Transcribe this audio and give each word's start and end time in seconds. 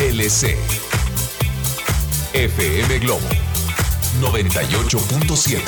XHLC. 0.00 0.56
FM 2.32 3.00
Globo. 3.00 3.28
98.7 4.20 5.60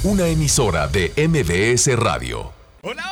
Una 0.05 0.29
emisora 0.29 0.87
de 0.87 1.13
MBS 1.17 1.97
Radio. 1.97 2.53
Hola, 2.83 3.05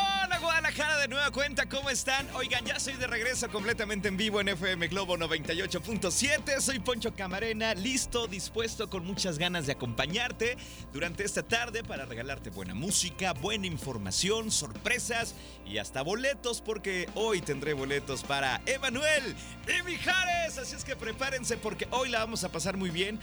cuenta, 1.33 1.69
¿cómo 1.69 1.91
están? 1.91 2.27
Oigan, 2.35 2.65
ya 2.65 2.81
soy 2.81 2.95
de 2.95 3.07
regreso 3.07 3.49
completamente 3.51 4.09
en 4.09 4.17
vivo 4.17 4.41
en 4.41 4.49
FM 4.49 4.89
Globo 4.89 5.17
98.7. 5.17 6.61
Soy 6.61 6.81
Poncho 6.81 7.15
Camarena, 7.15 7.75
listo, 7.75 8.27
dispuesto, 8.27 8.91
con 8.91 9.05
muchas 9.05 9.39
ganas 9.39 9.67
de 9.67 9.73
acompañarte 9.73 10.57
durante 10.93 11.25
esta 11.25 11.43
tarde 11.43 11.85
para 11.85 12.05
regalarte 12.05 12.51
buena 12.51 12.75
música, 12.75 13.33
buena 13.35 13.67
información, 13.67 14.51
sorpresas 14.51 15.35
y 15.67 15.79
hasta 15.79 16.03
boletos, 16.03 16.61
porque 16.63 17.09
hoy 17.15 17.41
tendré 17.41 17.75
boletos 17.75 18.25
para 18.25 18.61
Emanuel 18.67 19.37
y 19.69 19.83
Mijares. 19.85 20.59
Así 20.59 20.75
es 20.75 20.85
que 20.85 20.97
prepárense 20.97 21.57
porque 21.57 21.87
hoy 21.91 22.09
la 22.09 22.21
vamos 22.21 22.43
a 22.43 22.51
pasar 22.51 22.77
muy 22.77 22.91
bien. 22.91 23.21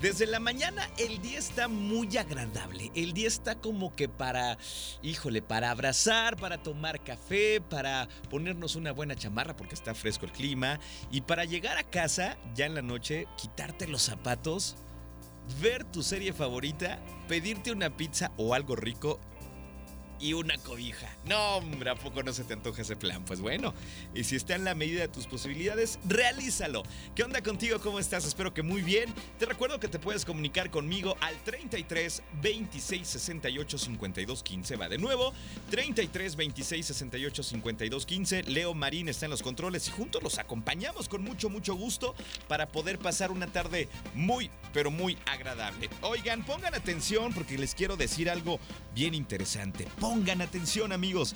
Desde 0.00 0.26
la 0.26 0.38
mañana 0.38 0.88
el 0.96 1.20
día 1.20 1.40
está 1.40 1.66
muy 1.66 2.16
agradable. 2.16 2.92
El 2.94 3.12
día 3.12 3.26
está 3.26 3.56
como 3.56 3.96
que 3.96 4.08
para, 4.08 4.56
híjole, 5.02 5.42
para 5.42 5.72
abrazar, 5.72 6.36
para 6.36 6.62
tomar 6.62 7.02
café, 7.02 7.60
para 7.60 8.08
ponernos 8.30 8.76
una 8.76 8.92
buena 8.92 9.16
chamarra 9.16 9.56
porque 9.56 9.74
está 9.74 9.96
fresco 9.96 10.24
el 10.24 10.30
clima 10.30 10.78
y 11.10 11.22
para 11.22 11.44
llegar 11.44 11.78
a 11.78 11.82
casa 11.82 12.38
ya 12.54 12.66
en 12.66 12.76
la 12.76 12.82
noche, 12.82 13.26
quitarte 13.36 13.88
los 13.88 14.02
zapatos, 14.02 14.76
ver 15.60 15.82
tu 15.82 16.04
serie 16.04 16.32
favorita, 16.32 17.00
pedirte 17.26 17.72
una 17.72 17.96
pizza 17.96 18.30
o 18.36 18.54
algo 18.54 18.76
rico 18.76 19.18
y 20.20 20.32
una 20.32 20.58
cobija. 20.58 21.08
No, 21.24 21.56
hombre, 21.56 21.90
¿a 21.90 21.94
poco 21.94 22.22
no 22.22 22.32
se 22.32 22.44
te 22.44 22.54
antoja 22.54 22.82
ese 22.82 22.96
plan? 22.96 23.24
Pues 23.24 23.40
bueno, 23.40 23.74
y 24.14 24.24
si 24.24 24.36
está 24.36 24.54
en 24.54 24.64
la 24.64 24.74
medida 24.74 25.02
de 25.02 25.08
tus 25.08 25.26
posibilidades, 25.26 25.98
realízalo. 26.06 26.82
¿Qué 27.14 27.22
onda 27.22 27.42
contigo? 27.42 27.80
¿Cómo 27.80 27.98
estás? 27.98 28.24
Espero 28.24 28.52
que 28.52 28.62
muy 28.62 28.82
bien. 28.82 29.12
Te 29.38 29.46
recuerdo 29.46 29.80
que 29.80 29.88
te 29.88 29.98
puedes 29.98 30.24
comunicar 30.24 30.70
conmigo 30.70 31.16
al 31.20 31.36
33 31.44 32.22
26 32.42 33.06
68 33.06 33.78
52 33.78 34.42
15. 34.42 34.76
Va 34.76 34.88
de 34.88 34.98
nuevo, 34.98 35.32
33 35.70 36.36
26 36.36 36.86
68 36.86 37.42
52 37.42 38.06
15. 38.06 38.42
Leo 38.44 38.74
Marín 38.74 39.08
está 39.08 39.26
en 39.26 39.30
los 39.30 39.42
controles 39.42 39.88
y 39.88 39.90
juntos 39.90 40.22
los 40.22 40.38
acompañamos 40.38 41.08
con 41.08 41.22
mucho, 41.22 41.48
mucho 41.48 41.74
gusto 41.74 42.14
para 42.48 42.68
poder 42.68 42.98
pasar 42.98 43.30
una 43.30 43.46
tarde 43.46 43.88
muy, 44.14 44.50
pero 44.72 44.90
muy 44.90 45.16
agradable. 45.26 45.88
Oigan, 46.02 46.44
pongan 46.44 46.74
atención 46.74 47.32
porque 47.32 47.58
les 47.58 47.74
quiero 47.74 47.96
decir 47.96 48.30
algo 48.30 48.58
bien 48.94 49.14
interesante. 49.14 49.86
Pongan 50.08 50.40
atención 50.40 50.92
amigos, 50.92 51.34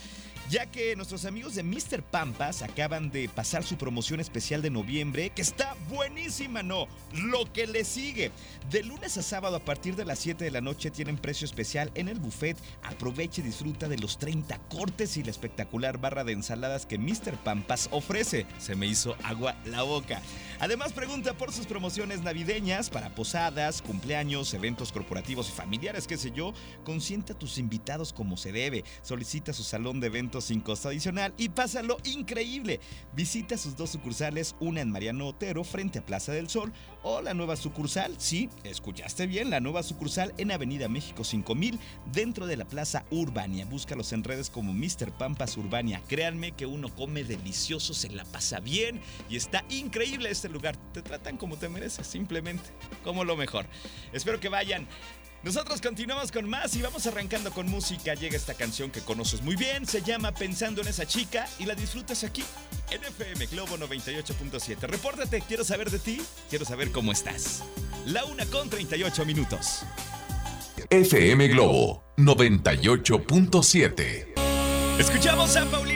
ya 0.51 0.67
que 0.67 0.97
nuestros 0.97 1.25
amigos 1.25 1.55
de 1.55 1.63
Mr. 1.63 2.03
Pampas 2.03 2.63
acaban 2.63 3.11
de 3.11 3.29
pasar 3.29 3.65
su 3.65 3.77
promoción 3.77 4.21
especial 4.21 4.63
de 4.63 4.71
noviembre, 4.71 5.31
que 5.31 5.43
está 5.43 5.77
buenísima, 5.89 6.63
¿no? 6.63 6.87
Lo 7.15 7.51
que 7.53 7.67
le 7.67 7.85
sigue. 7.85 8.33
De 8.71 8.83
lunes 8.83 9.17
a 9.17 9.23
sábado 9.23 9.57
a 9.57 9.65
partir 9.65 9.97
de 9.97 10.05
las 10.05 10.19
7 10.19 10.45
de 10.45 10.51
la 10.51 10.61
noche 10.61 10.91
tienen 10.91 11.17
precio 11.17 11.45
especial 11.45 11.91
en 11.95 12.09
el 12.09 12.19
buffet. 12.19 12.57
Aproveche 12.83 13.41
y 13.41 13.45
disfruta 13.45 13.89
de 13.89 13.99
los 13.99 14.19
30 14.19 14.59
cortes 14.69 15.17
y 15.17 15.23
la 15.23 15.31
espectacular 15.31 15.99
barra 15.99 16.25
de 16.25 16.33
ensaladas 16.33 16.87
que 16.87 16.99
Mr. 16.99 17.37
Pampas 17.43 17.89
ofrece. 17.93 18.47
Se 18.59 18.75
me 18.75 18.87
hizo 18.87 19.17
agua 19.23 19.57
la 19.65 19.83
boca. 19.83 20.21
Además 20.61 20.93
pregunta 20.93 21.35
por 21.35 21.53
sus 21.53 21.67
promociones 21.67 22.23
navideñas 22.23 22.91
para 22.91 23.15
posadas, 23.15 23.83
cumpleaños, 23.83 24.55
eventos 24.55 24.93
corporativos 24.93 25.49
y 25.49 25.53
familiares, 25.53 26.07
qué 26.07 26.17
sé 26.17 26.31
yo. 26.31 26.53
Consienta 26.85 27.33
a 27.33 27.39
tus 27.39 27.59
invitados 27.59 28.13
como 28.13 28.37
se 28.37 28.53
debe. 28.53 28.85
Solicita 29.03 29.53
su 29.53 29.65
salón 29.65 30.01
de 30.01 30.07
eventos 30.09 30.32
sin 30.41 30.61
costo 30.61 30.89
adicional 30.89 31.35
y 31.37 31.49
pásalo 31.49 31.99
increíble. 32.05 32.81
Visita 33.15 33.59
sus 33.59 33.77
dos 33.77 33.91
sucursales, 33.91 34.55
una 34.61 34.81
en 34.81 34.91
Mariano 34.91 35.29
Otero 35.29 35.65
frente 35.65 35.99
a 35.99 36.07
Plaza 36.07 36.33
del 36.33 36.49
Sol 36.49 36.73
o 37.03 37.21
la 37.21 37.35
nueva 37.35 37.57
sucursal, 37.57 38.15
sí, 38.19 38.49
escuchaste 38.65 39.27
bien, 39.27 39.51
la 39.51 39.61
nueva 39.61 39.83
sucursal 39.83 40.33
en 40.39 40.53
Avenida 40.53 40.89
México 40.89 41.25
5000 41.25 41.79
dentro 42.13 42.47
de 42.47 42.57
la 42.57 42.65
Plaza 42.65 43.05
Urbania. 43.11 43.67
Búscalos 43.67 44.13
en 44.13 44.25
redes 44.25 44.51
como 44.51 44.73
Mr. 44.73 45.13
Pampas 45.19 45.57
Urbania. 45.57 46.01
Créanme 46.09 46.53
que 46.53 46.67
uno 46.67 46.95
come 46.95 47.25
delicioso, 47.25 47.95
se 47.95 48.11
la 48.11 48.25
pasa 48.25 48.61
bien 48.61 49.01
y 49.29 49.37
está 49.37 49.65
increíble 49.69 50.31
este 50.31 50.49
lugar. 50.49 50.77
Te 50.93 51.03
tratan 51.03 51.37
como 51.37 51.57
te 51.57 51.69
mereces, 51.69 52.07
simplemente 52.07 52.71
como 53.03 53.25
lo 53.25 53.37
mejor. 53.37 53.67
Espero 54.13 54.41
que 54.41 54.49
vayan. 54.49 54.87
Nosotros 55.43 55.81
continuamos 55.81 56.31
con 56.31 56.49
más 56.49 56.77
y 56.77 56.83
vamos 56.83 57.05
arrancando 57.09 57.51
con 57.51 57.69
música. 57.69 58.15
Llega 58.15 58.37
esta 58.37 58.55
canción 58.55 58.93
que 58.93 59.01
conoces 59.01 59.43
muy 59.43 59.57
bien, 59.57 59.85
se 59.87 60.01
llama 60.01 60.31
Pensando 60.31 60.83
en 60.83 60.89
esa 60.89 61.05
chica 61.05 61.49
y 61.59 61.67
la 61.67 61.75
disfrutas 61.75 62.23
aquí 62.23 62.45
en 62.91 63.03
FM 63.03 63.47
Globo 63.47 63.77
98.7. 63.77 64.83
Repórtate, 64.83 65.41
quiero 65.41 65.65
saber 65.65 65.91
de 65.91 65.99
ti, 65.99 66.23
quiero 66.49 66.65
saber 66.65 66.93
cómo 66.93 67.11
estás. 67.11 67.65
La 68.07 68.25
una 68.25 68.47
con 68.47 68.71
38 68.71 69.25
minutos. 69.25 69.83
FM 70.89 71.49
Globo 71.49 72.05
98.7. 72.19 74.29
Escuchamos 75.01 75.57
a 75.57 75.67
Paulina 75.67 75.92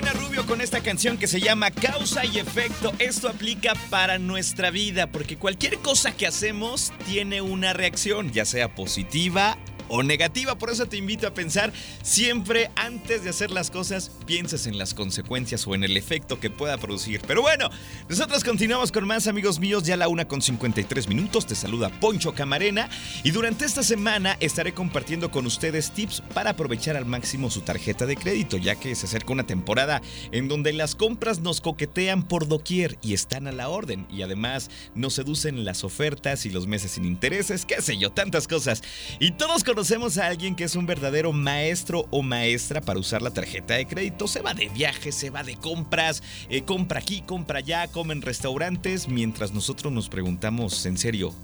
con 0.46 0.60
esta 0.60 0.80
canción 0.80 1.18
que 1.18 1.26
se 1.26 1.40
llama 1.40 1.70
Causa 1.70 2.24
y 2.24 2.38
Efecto. 2.38 2.92
Esto 2.98 3.28
aplica 3.28 3.74
para 3.90 4.18
nuestra 4.18 4.70
vida 4.70 5.08
porque 5.08 5.36
cualquier 5.36 5.78
cosa 5.78 6.16
que 6.16 6.26
hacemos 6.26 6.92
tiene 7.04 7.40
una 7.42 7.72
reacción, 7.72 8.32
ya 8.32 8.44
sea 8.44 8.74
positiva 8.74 9.58
o 9.88 10.02
negativa. 10.02 10.56
Por 10.58 10.70
eso 10.70 10.86
te 10.86 10.96
invito 10.96 11.26
a 11.26 11.34
pensar 11.34 11.72
siempre 12.02 12.70
antes 12.76 13.24
de 13.24 13.30
hacer 13.30 13.50
las 13.50 13.70
cosas, 13.70 14.10
pienses 14.26 14.66
en 14.66 14.78
las 14.78 14.94
consecuencias 14.94 15.66
o 15.66 15.74
en 15.74 15.84
el 15.84 15.96
efecto 15.96 16.40
que 16.40 16.50
pueda 16.50 16.78
producir. 16.78 17.20
Pero 17.26 17.42
bueno, 17.42 17.70
nosotros 18.08 18.44
continuamos 18.44 18.92
con 18.92 19.06
más 19.06 19.26
amigos 19.26 19.58
míos, 19.58 19.82
ya 19.84 19.96
la 19.96 20.08
una 20.08 20.26
con 20.26 20.42
53 20.42 21.08
minutos. 21.08 21.46
Te 21.46 21.54
saluda 21.54 21.88
Poncho 22.00 22.34
Camarena 22.34 22.88
y 23.22 23.30
durante 23.30 23.64
esta 23.64 23.82
semana 23.82 24.36
estaré 24.40 24.72
compartiendo 24.74 25.30
con 25.30 25.46
ustedes 25.46 25.90
tips 25.92 26.22
para 26.34 26.50
aprovechar 26.50 26.96
al 26.96 27.06
máximo 27.06 27.50
su 27.50 27.60
tarjeta 27.60 28.06
de 28.06 28.16
crédito, 28.16 28.56
ya 28.56 28.76
que 28.76 28.94
se 28.94 29.06
acerca 29.06 29.32
una 29.32 29.46
temporada 29.46 30.02
en 30.32 30.48
donde 30.48 30.72
las 30.72 30.94
compras 30.94 31.40
nos 31.40 31.60
coquetean 31.60 32.22
por 32.22 32.48
doquier 32.48 32.98
y 33.02 33.14
están 33.14 33.46
a 33.46 33.52
la 33.52 33.68
orden 33.68 34.06
y 34.10 34.22
además 34.22 34.70
nos 34.94 35.14
seducen 35.14 35.64
las 35.64 35.84
ofertas 35.84 36.46
y 36.46 36.50
los 36.50 36.66
meses 36.66 36.92
sin 36.92 37.04
intereses, 37.04 37.64
qué 37.64 37.80
sé 37.82 37.96
yo, 37.96 38.10
tantas 38.10 38.48
cosas. 38.48 38.82
Y 39.18 39.32
todos 39.32 39.64
conocemos 39.76 40.16
a 40.16 40.28
alguien 40.28 40.54
que 40.54 40.64
es 40.64 40.74
un 40.74 40.86
verdadero 40.86 41.34
maestro 41.34 42.06
o 42.10 42.22
maestra 42.22 42.80
para 42.80 42.98
usar 42.98 43.20
la 43.20 43.30
tarjeta 43.30 43.74
de 43.74 43.86
crédito. 43.86 44.26
Se 44.26 44.40
va 44.40 44.54
de 44.54 44.70
viaje, 44.70 45.12
se 45.12 45.28
va 45.28 45.42
de 45.42 45.56
compras, 45.56 46.22
eh, 46.48 46.62
compra 46.62 47.00
aquí, 47.00 47.20
compra 47.20 47.58
allá, 47.58 47.86
come 47.88 48.14
en 48.14 48.22
restaurantes, 48.22 49.06
mientras 49.06 49.52
nosotros 49.52 49.92
nos 49.92 50.08
preguntamos 50.08 50.86
en 50.86 50.96
serio, 50.96 51.34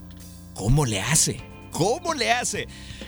¿cómo 0.55 0.83
le 0.83 0.99
hace? 0.99 1.52
¿Cómo 1.73 2.13
le 2.13 2.31
hace? 2.31 2.67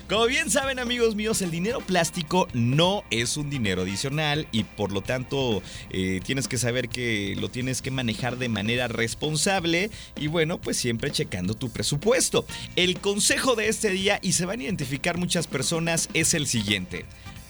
Como 0.10 0.26
bien 0.26 0.50
saben 0.50 0.80
amigos 0.80 1.16
míos, 1.16 1.42
el 1.42 1.52
dinero 1.52 1.82
plástico 1.82 2.48
no 2.54 3.04
es 3.12 3.38
un 3.38 3.50
dinero 3.50 3.84
adicional 3.84 4.48
y 4.52 4.64
por 4.64 4.92
lo 4.92 5.02
tanto 5.02 5.62
eh, 5.92 6.20
tienes 6.24 6.48
que 6.48 6.58
saber 6.58 6.90
que 6.90 7.36
lo 7.40 7.50
tienes 7.50 7.84
que 7.84 7.92
manejar 7.92 8.38
de 8.38 8.50
manera 8.50 8.88
responsable 8.88 9.92
y 10.16 10.28
bueno, 10.28 10.60
pues 10.60 10.78
siempre 10.78 11.12
checando 11.12 11.54
tu 11.54 11.70
presupuesto. 11.70 12.46
El 12.76 13.00
consejo 13.00 13.56
de 13.56 13.68
este 13.68 13.92
día, 13.92 14.20
y 14.22 14.34
se 14.34 14.46
van 14.46 14.60
a 14.60 14.64
identificar 14.64 15.18
muchas 15.18 15.46
personas, 15.46 16.10
es 16.14 16.34
el 16.34 16.48
siguiente. 16.48 17.06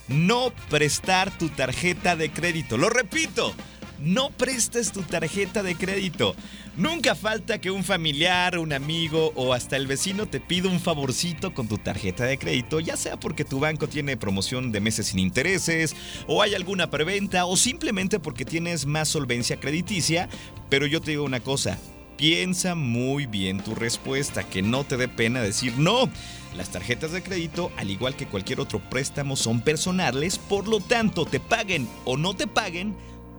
No 0.10 0.54
prestar 0.70 1.36
tu 1.38 1.50
tarjeta 1.50 2.16
de 2.16 2.30
crédito. 2.30 2.78
Lo 2.78 2.90
repito, 2.90 3.54
no 4.00 4.30
prestes 4.30 4.92
tu 4.92 5.02
tarjeta 5.02 5.64
de 5.64 5.76
crédito. 5.76 6.36
Nunca 6.78 7.16
falta 7.16 7.60
que 7.60 7.72
un 7.72 7.84
familiar, 7.84 8.58
un 8.58 8.74
amigo 8.74 9.32
o 9.36 9.54
hasta 9.54 9.78
el 9.78 9.88
vecino 9.88 10.26
te 10.26 10.40
pida 10.40 10.70
un 10.70 10.80
favorcito 10.80 11.54
con 11.54 11.68
tu 11.68 11.78
tarjeta 11.78 12.26
de 12.26 12.38
crédito, 12.38 12.80
ya 12.80 12.98
sea 12.98 13.18
porque 13.18 13.46
tu 13.46 13.60
banco 13.60 13.88
tiene 13.88 14.18
promoción 14.18 14.72
de 14.72 14.82
meses 14.82 15.08
sin 15.08 15.20
intereses, 15.20 15.96
o 16.28 16.42
hay 16.42 16.54
alguna 16.54 16.90
preventa, 16.90 17.46
o 17.46 17.56
simplemente 17.56 18.20
porque 18.20 18.46
tienes 18.46 18.86
más 18.86 19.08
solvencia 19.08 19.60
crediticia. 19.60 20.28
Pero 20.70 20.86
yo 20.86 21.00
te 21.00 21.12
digo 21.12 21.24
una 21.24 21.40
cosa, 21.40 21.78
piensa 22.18 22.76
muy 22.76 23.26
bien 23.26 23.64
tu 23.64 23.76
respuesta, 23.76 24.44
que 24.44 24.62
no 24.62 24.84
te 24.84 24.98
dé 24.98 25.08
pena 25.08 25.42
decir 25.42 25.78
no. 25.78 26.10
las 26.56 26.70
tarjetas 26.70 27.12
de 27.12 27.22
crédito, 27.22 27.72
al 27.78 27.92
igual 27.92 28.16
que 28.16 28.28
cualquier 28.28 28.62
otro 28.62 28.80
préstamo, 28.80 29.36
son 29.36 29.62
personales, 29.62 30.38
por 30.38 30.68
lo 30.68 30.80
tanto, 30.80 31.26
te 31.26 31.40
paguen 31.40 31.88
o 32.06 32.16
no 32.16 32.34
te 32.34 32.48
paguen, 32.48 32.96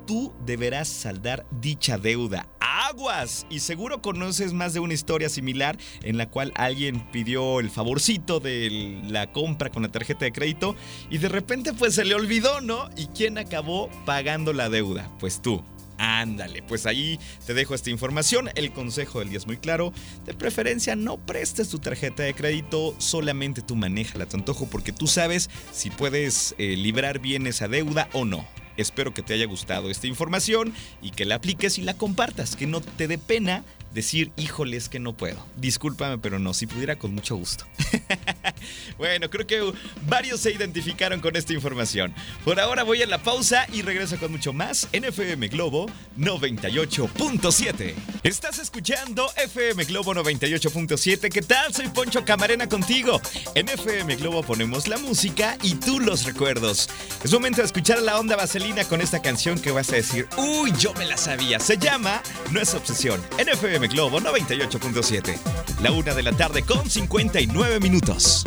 tú 0.07 0.33
deberás 0.45 0.89
saldar 0.89 1.47
dicha 1.51 1.99
deuda. 1.99 2.49
¡Aguas! 2.61 3.47
Y 3.51 3.61
seguro 3.61 4.01
conoces 4.01 4.53
más 4.53 4.73
de 4.73 4.81
una 4.81 4.95
historia 4.95 5.29
similar 5.29 5.77
en 6.03 6.17
la 6.17 6.31
cual 6.31 6.53
alguien 6.55 7.11
pidió 7.11 7.59
el 7.59 7.71
favorcito 7.71 8.39
de 8.39 9.01
la 9.09 9.33
compra 9.33 9.71
con 9.71 9.83
la 9.83 9.91
tarjeta 9.91 10.25
de 10.25 10.33
crédito 10.33 10.77
y 11.11 11.19
de 11.19 11.29
repente 11.29 11.73
pues 11.73 11.95
se 11.95 12.05
le 12.05 12.15
olvidó, 12.15 12.61
¿no? 12.61 12.89
¿Y 12.97 13.07
quién 13.09 13.39
acabó 13.39 13.91
pagando 14.05 14.53
la 14.53 14.69
deuda? 14.69 15.11
Pues 15.19 15.43
tú. 15.43 15.63
Ándale, 15.99 16.63
pues 16.63 16.85
ahí 16.85 17.19
te 17.47 17.55
dejo 17.55 17.75
esta 17.75 17.91
información. 17.91 18.51
El 18.55 18.73
consejo 18.73 19.21
del 19.21 19.31
día 19.31 19.39
es 19.39 19.47
muy 19.47 19.57
claro. 19.57 19.93
De 20.27 20.35
preferencia, 20.35 20.95
no 20.95 21.17
prestes 21.17 21.71
tu 21.71 21.79
tarjeta 21.79 22.23
de 22.23 22.35
crédito, 22.35 22.95
solamente 22.99 23.63
tú 23.63 23.77
maneja 23.77 24.23
a 24.23 24.27
tu 24.27 24.37
antojo 24.37 24.67
porque 24.67 24.93
tú 24.93 25.07
sabes 25.07 25.49
si 25.73 25.91
puedes 25.91 26.55
eh, 26.59 26.77
librar 26.77 27.19
bien 27.19 27.47
esa 27.47 27.67
deuda 27.67 28.09
o 28.13 28.25
no. 28.25 28.47
Espero 28.77 29.15
que 29.15 29.23
te 29.23 29.35
haya 29.35 29.47
gustado 29.47 29.91
esta 29.91 30.07
información 30.07 30.75
y 31.03 31.11
que 31.11 31.25
la 31.25 31.37
apliques 31.37 31.79
y 31.79 31.83
la 31.83 31.95
compartas, 31.95 32.57
que 32.57 32.67
no 32.67 32.81
te 32.81 33.09
dé 33.09 33.19
pena 33.19 33.65
decir, 33.95 34.31
híjoles 34.37 34.89
que 34.89 34.99
no 34.99 35.15
puedo. 35.15 35.45
Discúlpame, 35.57 36.19
pero 36.19 36.39
no, 36.39 36.53
si 36.55 36.67
pudiera 36.67 36.97
con 36.97 37.15
mucho 37.15 37.37
gusto. 37.37 37.65
bueno, 38.99 39.31
creo 39.31 39.47
que 39.47 39.73
varios 40.07 40.41
se 40.41 40.53
identificaron 40.53 41.21
con 41.21 41.37
esta 41.37 41.53
información. 41.53 42.15
Por 42.45 42.61
ahora 42.61 42.83
voy 42.83 43.03
a 43.03 43.07
la 43.07 43.19
pausa 43.19 43.67
y 43.73 43.83
regreso 43.83 44.19
con 44.19 44.33
mucho 44.33 44.53
más 44.53 44.89
en 44.93 45.05
FM 45.05 45.49
Globo 45.49 45.87
98.7. 46.19 47.95
Estás 48.23 48.59
escuchando 48.59 49.29
FM 49.37 49.85
Globo 49.85 50.15
98.7. 50.15 51.31
¿Qué 51.31 51.43
tal? 51.43 51.75
Soy 51.75 51.89
Poncho 51.89 52.25
Camarena 52.25 52.69
contigo. 52.69 53.21
En 53.55 53.69
FM 53.69 54.17
Globo 54.17 54.43
ponemos 54.43 54.89
la 54.89 54.99
música 54.99 55.57
y 55.63 55.75
tú 55.75 56.01
los 56.01 56.25
recuerdos. 56.25 56.89
Es 57.23 57.33
momento 57.33 57.61
de 57.61 57.67
escuchar 57.67 58.01
la 58.03 58.19
onda 58.19 58.37
vaselina 58.37 58.85
con 58.85 59.01
esta 59.01 59.21
canción 59.21 59.59
que 59.59 59.71
vas 59.71 59.91
a 59.91 59.97
decir, 59.97 60.29
uy, 60.37 60.73
yo 60.79 60.93
me 60.95 61.07
la 61.07 61.17
sabía. 61.17 61.61
Se 61.61 61.77
llama 61.77 62.23
No 62.51 62.61
es 62.61 62.75
obsesión. 62.75 63.21
En 63.39 63.49
FM 63.49 63.89
Globo 63.89 64.21
98.7. 64.21 65.39
La 65.83 65.93
una 65.93 66.15
de 66.15 66.23
la 66.23 66.33
tarde 66.33 66.63
con 66.63 66.89
59 66.89 67.81
minutos. 67.81 68.45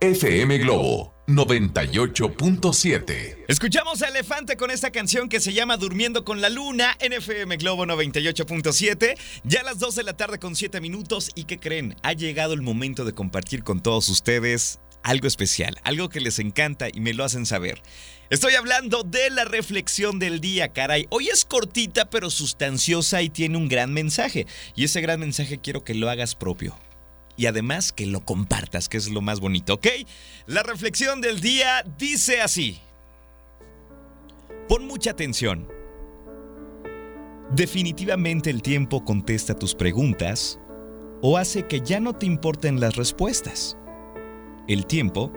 FM 0.00 0.58
Globo 0.58 1.14
98.7. 1.26 3.44
Escuchamos 3.48 4.02
a 4.02 4.08
Elefante 4.08 4.58
con 4.58 4.70
esta 4.70 4.90
canción 4.90 5.30
que 5.30 5.40
se 5.40 5.54
llama 5.54 5.78
Durmiendo 5.78 6.24
con 6.24 6.42
la 6.42 6.50
Luna 6.50 6.94
en 7.00 7.14
FM 7.14 7.56
Globo 7.56 7.86
98.7. 7.86 9.16
Ya 9.44 9.60
a 9.60 9.64
las 9.64 9.78
2 9.78 9.94
de 9.94 10.02
la 10.02 10.14
tarde 10.14 10.38
con 10.38 10.56
7 10.56 10.82
minutos. 10.82 11.30
¿Y 11.34 11.44
qué 11.44 11.58
creen? 11.58 11.96
Ha 12.02 12.12
llegado 12.12 12.52
el 12.52 12.60
momento 12.60 13.06
de 13.06 13.14
compartir 13.14 13.64
con 13.64 13.82
todos 13.82 14.10
ustedes 14.10 14.80
algo 15.02 15.26
especial, 15.26 15.78
algo 15.84 16.08
que 16.08 16.20
les 16.20 16.38
encanta 16.38 16.88
y 16.92 17.00
me 17.00 17.14
lo 17.14 17.24
hacen 17.24 17.46
saber. 17.46 17.80
Estoy 18.30 18.54
hablando 18.54 19.02
de 19.04 19.30
la 19.30 19.44
reflexión 19.44 20.18
del 20.18 20.40
día, 20.40 20.72
caray. 20.72 21.06
Hoy 21.10 21.28
es 21.28 21.44
cortita 21.44 22.10
pero 22.10 22.30
sustanciosa 22.30 23.22
y 23.22 23.30
tiene 23.30 23.56
un 23.56 23.68
gran 23.68 23.92
mensaje. 23.92 24.46
Y 24.74 24.82
ese 24.84 25.00
gran 25.00 25.20
mensaje 25.20 25.58
quiero 25.58 25.84
que 25.84 25.94
lo 25.94 26.10
hagas 26.10 26.34
propio. 26.34 26.76
Y 27.36 27.46
además 27.46 27.92
que 27.92 28.06
lo 28.06 28.24
compartas, 28.24 28.88
que 28.88 28.96
es 28.96 29.10
lo 29.10 29.20
más 29.20 29.40
bonito, 29.40 29.74
¿ok? 29.74 29.86
La 30.46 30.62
reflexión 30.62 31.20
del 31.20 31.40
día 31.40 31.84
dice 31.98 32.40
así. 32.40 32.80
Pon 34.68 34.86
mucha 34.86 35.10
atención. 35.10 35.68
Definitivamente 37.54 38.50
el 38.50 38.62
tiempo 38.62 39.04
contesta 39.04 39.54
tus 39.58 39.74
preguntas 39.74 40.58
o 41.20 41.36
hace 41.36 41.66
que 41.66 41.80
ya 41.80 42.00
no 42.00 42.14
te 42.14 42.26
importen 42.26 42.80
las 42.80 42.96
respuestas. 42.96 43.76
El 44.66 44.86
tiempo 44.86 45.32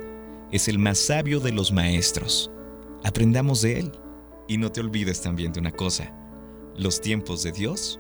es 0.52 0.68
el 0.68 0.80
más 0.80 0.98
sabio 0.98 1.40
de 1.40 1.52
los 1.52 1.72
maestros. 1.72 2.52
Aprendamos 3.04 3.62
de 3.62 3.80
él. 3.80 3.92
Y 4.50 4.58
no 4.58 4.72
te 4.72 4.80
olvides 4.80 5.22
también 5.22 5.52
de 5.52 5.60
una 5.60 5.72
cosa. 5.72 6.14
Los 6.78 7.02
tiempos 7.02 7.44
de 7.44 7.52
Dios 7.52 8.00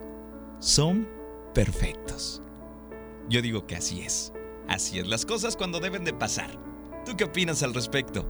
son 0.59 1.07
perfectos. 1.53 2.41
Yo 3.29 3.41
digo 3.41 3.65
que 3.67 3.75
así 3.75 4.01
es. 4.01 4.33
Así 4.67 4.99
es 4.99 5.07
las 5.07 5.25
cosas 5.25 5.55
cuando 5.55 5.79
deben 5.79 6.03
de 6.03 6.13
pasar. 6.13 6.51
¿Tú 7.05 7.15
qué 7.15 7.25
opinas 7.25 7.63
al 7.63 7.73
respecto? 7.73 8.25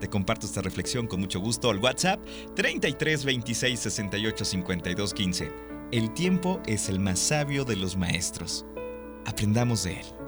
Te 0.00 0.08
comparto 0.08 0.46
esta 0.46 0.60
reflexión 0.60 1.06
con 1.06 1.20
mucho 1.20 1.40
gusto 1.40 1.70
al 1.70 1.78
WhatsApp 1.78 2.20
33 2.56 3.24
26 3.24 3.80
68 3.80 4.44
52 4.44 5.14
15. 5.14 5.52
El 5.92 6.12
tiempo 6.12 6.60
es 6.66 6.88
el 6.88 7.00
más 7.00 7.18
sabio 7.18 7.64
de 7.64 7.76
los 7.76 7.96
maestros. 7.96 8.66
Aprendamos 9.24 9.84
de 9.84 10.00
él. 10.00 10.23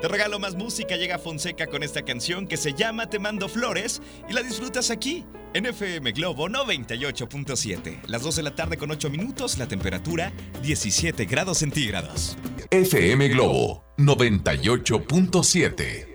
Te 0.00 0.06
regalo 0.06 0.38
más 0.38 0.54
música, 0.54 0.96
llega 0.96 1.18
Fonseca 1.18 1.66
con 1.66 1.82
esta 1.82 2.02
canción 2.02 2.46
que 2.46 2.56
se 2.56 2.72
llama 2.72 3.10
Te 3.10 3.18
mando 3.18 3.48
flores 3.48 4.00
y 4.28 4.32
la 4.32 4.44
disfrutas 4.44 4.92
aquí 4.92 5.24
en 5.54 5.66
FM 5.66 6.12
Globo 6.12 6.48
98.7. 6.48 8.02
Las 8.06 8.22
2 8.22 8.36
de 8.36 8.44
la 8.44 8.54
tarde 8.54 8.76
con 8.76 8.92
8 8.92 9.10
minutos, 9.10 9.58
la 9.58 9.66
temperatura 9.66 10.32
17 10.62 11.24
grados 11.24 11.58
centígrados. 11.58 12.38
FM 12.70 13.26
Globo 13.30 13.84
98.7. 13.96 16.06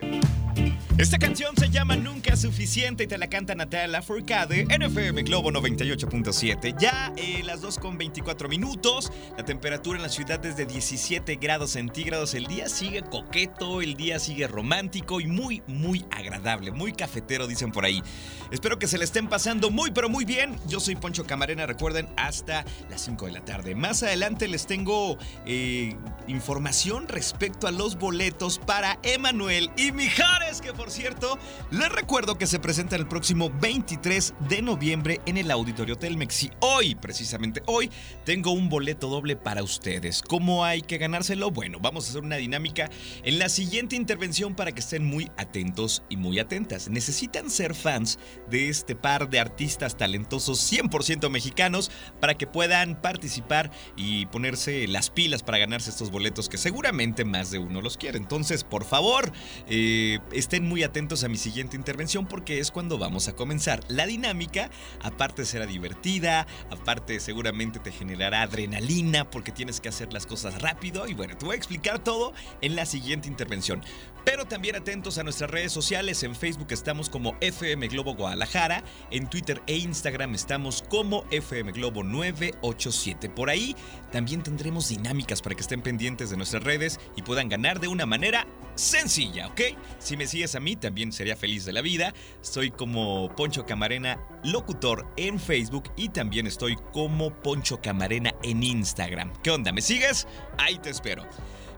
Esta 0.98 1.18
canción 1.18 1.54
se 1.58 1.70
llama 1.70 1.98
Nunca 1.98 2.23
es 2.34 2.42
suficiente 2.42 3.04
y 3.04 3.08
te 3.08 3.20
la 3.20 3.28
canta 3.28 3.54
Natalia 3.54 4.02
Furcade 4.02 4.66
en 4.68 4.82
FM 4.82 5.22
Globo 5.22 5.52
98.7. 5.52 6.76
Ya 6.80 7.14
eh, 7.16 7.44
las 7.44 7.62
2 7.62 7.78
con 7.78 7.96
24 7.96 8.50
minutos, 8.50 9.12
la 9.38 9.46
temperatura 9.46 9.98
en 9.98 10.04
la 10.04 10.10
ciudad 10.10 10.44
es 10.44 10.58
de 10.58 10.66
17 10.66 11.36
grados 11.36 11.72
centígrados. 11.72 12.34
El 12.34 12.48
día 12.48 12.70
sigue 12.70 13.04
coqueto, 13.04 13.84
el 13.84 13.94
día 13.94 14.18
sigue 14.18 14.48
romántico 14.48 15.22
y 15.22 15.28
muy, 15.28 15.62
muy 15.68 16.06
agradable, 16.10 16.72
muy 16.72 16.94
cafetero, 16.94 17.46
dicen 17.46 17.72
por 17.72 17.86
ahí. 17.86 18.02
Espero 18.50 18.80
que 18.80 18.88
se 18.88 18.98
le 18.98 19.06
estén 19.06 19.28
pasando 19.28 19.70
muy, 19.70 19.92
pero 19.92 20.10
muy 20.10 20.26
bien. 20.26 20.56
Yo 20.68 20.80
soy 20.80 20.96
Poncho 20.96 21.26
Camarena, 21.26 21.68
recuerden, 21.68 22.10
hasta 22.18 22.66
las 22.90 23.02
5 23.02 23.28
de 23.28 23.32
la 23.32 23.46
tarde. 23.46 23.76
Más 23.76 24.02
adelante 24.02 24.48
les 24.48 24.66
tengo 24.66 25.20
eh, 25.46 25.96
información 26.28 27.08
respecto 27.08 27.68
a 27.68 27.72
los 27.72 27.98
boletos 27.98 28.58
para 28.58 28.98
Emanuel 29.04 29.70
y 29.78 29.92
Mijares, 29.92 30.62
que 30.62 30.74
por 30.74 30.90
cierto, 30.90 31.38
les 31.70 31.90
recuerdo 31.90 32.23
que 32.24 32.48
se 32.48 32.58
presenta 32.58 32.96
el 32.96 33.06
próximo 33.06 33.52
23 33.60 34.34
de 34.48 34.62
noviembre 34.62 35.20
en 35.26 35.36
el 35.36 35.52
Auditorio 35.52 35.98
Telmex. 35.98 36.44
Y 36.44 36.52
hoy, 36.62 36.96
precisamente 36.96 37.62
hoy, 37.66 37.92
tengo 38.24 38.52
un 38.52 38.70
boleto 38.70 39.10
doble 39.10 39.36
para 39.36 39.62
ustedes. 39.62 40.22
¿Cómo 40.22 40.64
hay 40.64 40.82
que 40.82 40.98
ganárselo? 40.98 41.52
Bueno, 41.52 41.80
vamos 41.82 42.06
a 42.06 42.10
hacer 42.10 42.24
una 42.24 42.38
dinámica 42.38 42.90
en 43.24 43.40
la 43.40 43.50
siguiente 43.50 43.98
intervención 43.98 44.56
para 44.56 44.72
que 44.72 44.80
estén 44.80 45.06
muy 45.06 45.32
atentos 45.36 46.04
y 46.08 46.16
muy 46.16 46.40
atentas. 46.40 46.88
Necesitan 46.88 47.50
ser 47.50 47.76
fans 47.76 48.18
de 48.50 48.70
este 48.70 48.96
par 48.96 49.30
de 49.30 49.42
artistas 49.42 49.98
talentosos 49.98 50.60
100% 50.72 51.30
mexicanos 51.30 51.92
para 52.22 52.38
que 52.38 52.48
puedan 52.48 53.02
participar 53.02 53.70
y 53.98 54.28
ponerse 54.28 54.88
las 54.88 55.10
pilas 55.10 55.44
para 55.44 55.58
ganarse 55.58 55.90
estos 55.90 56.10
boletos 56.10 56.48
que 56.48 56.58
seguramente 56.58 57.26
más 57.26 57.52
de 57.52 57.60
uno 57.60 57.82
los 57.82 57.98
quiere. 57.98 58.18
Entonces, 58.18 58.64
por 58.64 58.86
favor, 58.86 59.34
eh, 59.68 60.20
estén 60.32 60.64
muy 60.64 60.84
atentos 60.84 61.26
a 61.26 61.28
mi 61.28 61.38
siguiente 61.38 61.76
intervención 61.76 62.13
porque 62.22 62.60
es 62.60 62.70
cuando 62.70 63.00
vamos 63.00 63.28
a 63.28 63.34
comenzar. 63.34 63.84
La 63.88 64.06
dinámica, 64.06 64.70
aparte 65.02 65.46
será 65.46 65.66
divertida, 65.66 66.46
aparte 66.70 67.20
seguramente 67.20 67.80
te 67.80 67.92
generará 67.92 68.44
adrenalina 68.44 69.30
porque 69.30 69.52
tienes 69.52 69.82
que 69.82 69.90
hacer 69.90 70.14
las 70.14 70.28
cosas 70.28 70.62
rápido 70.62 71.08
y 71.08 71.16
bueno, 71.16 71.36
te 71.36 71.46
voy 71.46 71.56
a 71.56 71.58
explicar 71.58 72.04
todo 72.04 72.34
en 72.62 72.76
la 72.76 72.86
siguiente 72.86 73.28
intervención. 73.28 73.82
Pero 74.26 74.46
también 74.46 74.76
atentos 74.76 75.18
a 75.18 75.24
nuestras 75.24 75.50
redes 75.50 75.72
sociales. 75.72 76.24
En 76.24 76.36
Facebook 76.36 76.68
estamos 76.72 77.10
como 77.10 77.36
FM 77.42 77.88
Globo 77.90 78.16
Guadalajara. 78.16 78.84
En 79.12 79.30
Twitter 79.30 79.62
e 79.68 79.76
Instagram 79.78 80.34
estamos 80.34 80.84
como 80.90 81.26
FM 81.32 81.72
Globo 81.74 82.04
987. 82.04 83.30
Por 83.30 83.50
ahí 83.50 83.76
también 84.12 84.42
tendremos 84.42 84.90
dinámicas 84.90 85.42
para 85.42 85.56
que 85.56 85.62
estén 85.62 85.82
pendientes 85.82 86.30
de 86.30 86.38
nuestras 86.38 86.64
redes 86.64 87.00
y 87.16 87.22
puedan 87.22 87.50
ganar 87.50 87.80
de 87.80 87.90
una 87.90 88.06
manera 88.06 88.48
sencilla, 88.76 89.48
¿ok? 89.48 89.62
Si 90.00 90.18
me 90.18 90.26
sigues 90.26 90.56
a 90.56 90.60
mí, 90.60 90.76
también 90.76 91.12
sería 91.12 91.36
feliz 91.36 91.66
de 91.66 91.74
la 91.74 91.82
vida. 91.82 92.14
Soy 92.42 92.72
como 92.72 93.34
Poncho 93.36 93.66
Camarena 93.66 94.20
Locutor 94.44 95.06
en 95.18 95.40
Facebook 95.40 95.92
y 95.96 96.10
también 96.10 96.48
estoy 96.48 96.78
como 96.94 97.34
Poncho 97.42 97.82
Camarena 97.82 98.34
en 98.42 98.64
Instagram. 98.64 99.34
¿Qué 99.44 99.52
onda? 99.52 99.72
¿Me 99.72 99.82
sigues? 99.82 100.28
Ahí 100.58 100.78
te 100.80 100.90
espero. 100.90 101.28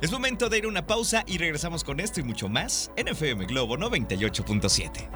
Es 0.01 0.11
momento 0.11 0.49
de 0.49 0.57
ir 0.57 0.65
a 0.65 0.67
una 0.67 0.85
pausa 0.85 1.23
y 1.25 1.37
regresamos 1.37 1.83
con 1.83 2.01
esto 2.01 2.19
y 2.19 2.23
mucho 2.23 2.49
más 2.49 2.91
en 2.97 3.07
FM 3.07 3.45
Globo 3.45 3.77
98.7. 3.77 5.09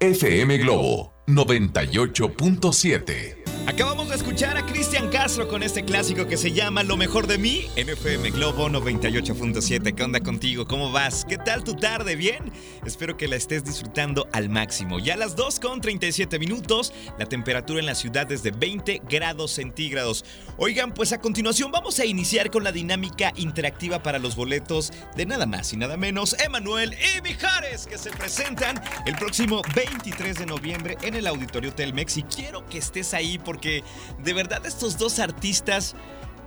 FM 0.00 0.58
Globo 0.58 1.12
98.7. 1.26 3.44
Acabamos 3.66 4.10
de 4.10 4.16
escuchar 4.16 4.58
a 4.58 4.66
Cristian 4.66 5.08
Castro 5.08 5.48
con 5.48 5.62
este 5.62 5.86
clásico 5.86 6.26
que 6.26 6.36
se 6.36 6.52
llama 6.52 6.82
Lo 6.82 6.98
mejor 6.98 7.26
de 7.26 7.38
mí 7.38 7.66
en 7.76 7.88
FM 7.88 8.30
Globo 8.32 8.68
98.7. 8.68 9.94
¿Qué 9.94 10.02
onda 10.02 10.20
contigo? 10.20 10.66
¿Cómo 10.66 10.92
vas? 10.92 11.24
¿Qué 11.24 11.38
tal 11.38 11.64
tu 11.64 11.74
tarde? 11.74 12.14
¿Bien? 12.14 12.52
Espero 12.84 13.16
que 13.16 13.26
la 13.26 13.36
estés 13.36 13.64
disfrutando 13.64 14.28
al 14.32 14.50
máximo. 14.50 14.98
Ya 14.98 15.14
a 15.14 15.16
las 15.16 15.34
2 15.34 15.60
con 15.60 15.80
37 15.80 16.38
minutos, 16.38 16.92
la 17.18 17.24
temperatura 17.24 17.80
en 17.80 17.86
la 17.86 17.94
ciudad 17.94 18.30
es 18.30 18.42
de 18.42 18.50
20 18.50 19.00
grados 19.08 19.52
centígrados. 19.52 20.26
Oigan, 20.58 20.92
pues 20.92 21.14
a 21.14 21.22
continuación 21.22 21.72
vamos 21.72 21.98
a 22.00 22.04
iniciar 22.04 22.50
con 22.50 22.64
la 22.64 22.70
dinámica 22.70 23.32
interactiva 23.34 24.02
para 24.02 24.18
los 24.18 24.36
boletos 24.36 24.92
de 25.16 25.24
nada 25.24 25.46
más 25.46 25.72
y 25.72 25.78
nada 25.78 25.96
menos 25.96 26.36
Emanuel 26.44 26.92
y 26.92 27.22
Mijares 27.22 27.86
que 27.86 27.96
se 27.96 28.10
presentan 28.10 28.78
el 29.06 29.14
próximo 29.14 29.62
23 29.74 30.38
de 30.38 30.44
noviembre 30.44 30.98
en 31.00 31.13
el 31.16 31.26
Auditorio 31.26 31.72
Telmex 31.72 32.18
y 32.18 32.22
quiero 32.24 32.66
que 32.66 32.78
estés 32.78 33.14
ahí 33.14 33.38
por 33.38 33.54
porque 33.54 33.84
de 34.18 34.32
verdad 34.32 34.66
estos 34.66 34.98
dos 34.98 35.20
artistas 35.20 35.94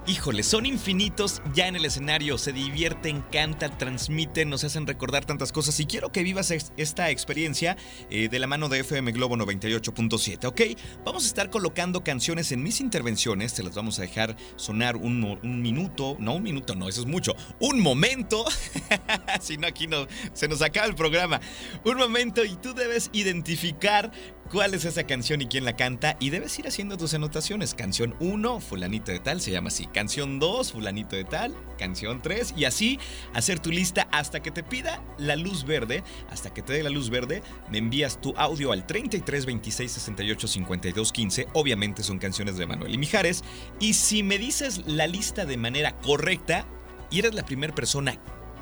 híjole, 0.08 0.42
son 0.44 0.66
infinitos. 0.66 1.42
Ya 1.54 1.68
en 1.68 1.76
el 1.76 1.86
escenario, 1.86 2.38
se 2.38 2.54
divierten, 2.54 3.22
cantan, 3.32 3.78
transmiten, 3.78 4.50
nos 4.50 4.64
hacen 4.64 4.88
recordar 4.88 5.26
tantas 5.26 5.52
cosas 5.52 5.80
y 5.80 5.86
quiero 5.86 6.12
que 6.12 6.24
vivas 6.24 6.52
esta 6.52 7.10
experiencia 7.10 7.78
eh, 8.10 8.30
de 8.30 8.40
la 8.40 8.48
mano 8.48 8.70
de 8.70 8.80
FM 8.80 9.12
Globo 9.12 9.36
98.7, 9.36 10.46
¿ok? 10.46 10.62
Vamos 11.04 11.26
a 11.26 11.28
estar 11.28 11.50
colocando 11.50 12.04
canciones 12.04 12.52
en 12.52 12.64
mis 12.64 12.80
intervenciones, 12.80 13.54
te 13.54 13.64
las 13.64 13.76
vamos 13.76 14.00
a 14.00 14.04
dejar 14.04 14.38
sonar 14.56 14.96
un, 14.96 15.40
un 15.44 15.62
minuto, 15.62 16.16
no 16.20 16.36
un 16.36 16.44
minuto, 16.44 16.76
no, 16.76 16.88
eso 16.88 17.02
es 17.02 17.08
mucho, 17.08 17.36
un 17.60 17.82
momento, 17.82 18.46
si 19.42 19.58
no 19.58 19.68
aquí 19.68 19.88
no, 19.88 20.08
se 20.34 20.48
nos 20.48 20.62
acaba 20.62 20.88
el 20.88 20.96
programa, 20.96 21.42
un 21.84 21.98
momento 21.98 22.46
y 22.46 22.56
tú 22.56 22.74
debes 22.74 23.10
identificar 23.12 24.12
cuál 24.48 24.74
es 24.74 24.86
esa 24.86 25.06
canción 25.06 25.42
y 25.42 25.48
quién 25.48 25.66
la 25.66 25.76
canta 25.76 26.18
y 26.20 26.30
debes 26.30 26.58
ir 26.60 26.68
haciendo 26.68 26.98
tus 26.98 27.14
anotaciones. 27.14 27.74
Canción 27.74 28.16
1, 28.20 28.60
fulanito 28.60 29.12
de 29.12 29.20
tal, 29.20 29.42
se 29.42 29.52
llama 29.52 29.68
así. 29.68 29.88
Canción 29.88 30.40
2, 30.40 30.72
fulanito 30.72 31.16
de 31.16 31.24
tal. 31.24 31.56
Canción 31.78 32.22
3 32.22 32.54
y 32.58 32.66
así 32.66 33.00
hacer 33.34 33.60
tu 33.60 33.72
lista 33.72 34.08
hasta 34.12 34.42
que 34.42 34.52
te 34.52 34.64
pida 34.64 35.04
la 35.18 35.36
luz 35.36 35.66
verde. 35.66 36.04
Hasta 36.30 36.54
que 36.54 36.62
te 36.62 36.74
dé 36.74 36.84
la 36.84 36.90
luz 36.90 37.10
verde, 37.10 37.44
me 37.70 37.78
envías 37.78 38.20
tu 38.22 38.34
audio 38.38 38.72
al 38.72 38.86
33 38.86 39.46
26 39.46 39.92
68 39.92 40.48
52 40.48 41.12
15. 41.12 41.48
Obviamente 41.54 42.04
son 42.04 42.20
canciones 42.20 42.58
de 42.58 42.66
Manuel 42.66 42.94
y 42.94 42.98
Mijares. 42.98 43.44
Y 43.80 43.94
si 43.94 44.24
me 44.24 44.38
dices 44.38 44.88
la 44.88 45.08
lista 45.08 45.46
de 45.46 45.58
manera 45.58 45.98
correcta 45.98 46.66
y 47.10 47.20
eres 47.20 47.34
la 47.34 47.46
primera 47.46 47.74
persona 47.74 48.18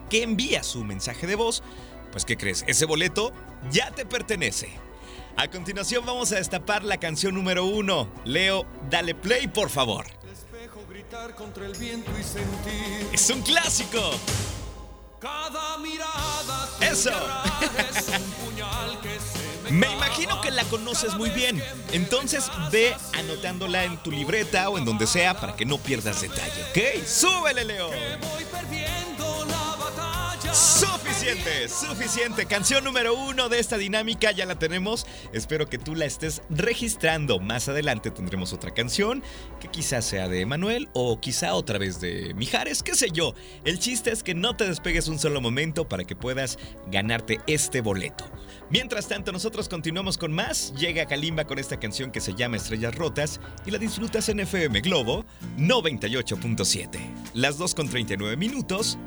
que 0.10 0.24
envía 0.24 0.64
su 0.64 0.84
mensaje 0.84 1.28
de 1.28 1.36
voz, 1.36 1.64
pues 2.12 2.26
¿qué 2.26 2.38
crees? 2.38 2.64
Ese 2.68 2.86
boleto 2.86 3.34
ya 3.72 3.92
te 3.92 4.06
pertenece. 4.06 4.70
A 5.38 5.50
continuación 5.50 6.06
vamos 6.06 6.32
a 6.32 6.36
destapar 6.36 6.84
la 6.84 6.98
canción 6.98 7.36
número 7.36 7.66
uno. 7.66 8.10
Leo, 8.24 8.66
dale 8.90 9.14
play 9.14 9.48
por 9.48 9.70
favor. 9.70 10.06
Es 13.12 13.30
un 13.30 13.42
clásico. 13.42 14.00
Cada 15.20 15.78
mirada 15.80 16.70
Eso. 16.80 17.12
Me 19.70 19.88
imagino 19.94 20.40
que 20.40 20.52
la 20.52 20.64
conoces 20.66 21.16
muy 21.16 21.30
bien. 21.32 21.62
Entonces 21.92 22.50
ve 22.72 22.96
anotándola 23.14 23.84
en 23.84 23.98
tu 23.98 24.12
libreta 24.12 24.70
o 24.70 24.78
en 24.78 24.86
donde 24.86 25.06
sea 25.06 25.34
para 25.40 25.56
que 25.56 25.66
no 25.66 25.78
pierdas 25.80 26.22
detalle, 26.22 26.64
¿ok? 26.70 27.06
¡Súbele, 27.06 27.66
Leo! 27.66 27.90
Suficiente, 31.26 31.70
suficiente. 31.70 32.46
Canción 32.46 32.84
número 32.84 33.16
uno 33.16 33.50
de 33.50 33.58
esta 33.58 33.80
dinámica 33.80 34.32
ya 34.32 34.46
la 34.46 34.60
tenemos. 34.60 35.08
Espero 35.34 35.68
que 35.68 35.80
tú 35.80 35.96
la 35.96 36.06
estés 36.06 36.44
registrando. 36.52 37.40
Más 37.40 37.68
adelante 37.68 38.12
tendremos 38.12 38.54
otra 38.54 38.76
canción 38.76 39.24
que 39.60 39.68
quizás 39.68 40.06
sea 40.06 40.28
de 40.28 40.46
Manuel 40.46 40.88
o 40.94 41.20
quizá 41.20 41.56
otra 41.56 41.80
vez 41.80 42.00
de 42.00 42.36
Mijares, 42.36 42.84
qué 42.84 42.94
sé 42.94 43.10
yo. 43.12 43.34
El 43.64 43.80
chiste 43.80 44.12
es 44.12 44.22
que 44.22 44.36
no 44.36 44.56
te 44.56 44.68
despegues 44.68 45.08
un 45.08 45.18
solo 45.18 45.42
momento 45.42 45.90
para 45.90 46.04
que 46.04 46.16
puedas 46.16 46.60
ganarte 46.92 47.40
este 47.48 47.82
boleto. 47.82 48.26
Mientras 48.70 49.08
tanto, 49.08 49.32
nosotros 49.32 49.68
continuamos 49.68 50.20
con 50.20 50.32
más. 50.32 50.76
Llega 50.76 51.08
Kalimba 51.08 51.46
con 51.46 51.58
esta 51.58 51.80
canción 51.80 52.12
que 52.12 52.22
se 52.22 52.36
llama 52.36 52.58
Estrellas 52.58 52.94
Rotas 52.94 53.42
y 53.66 53.72
la 53.72 53.80
disfrutas 53.80 54.30
en 54.30 54.42
FM 54.42 54.80
Globo 54.82 55.26
98.7. 55.58 57.00
Las 57.34 57.58
2 57.58 57.74
con 57.74 57.90
39 57.90 58.38
minutos 58.38 59.00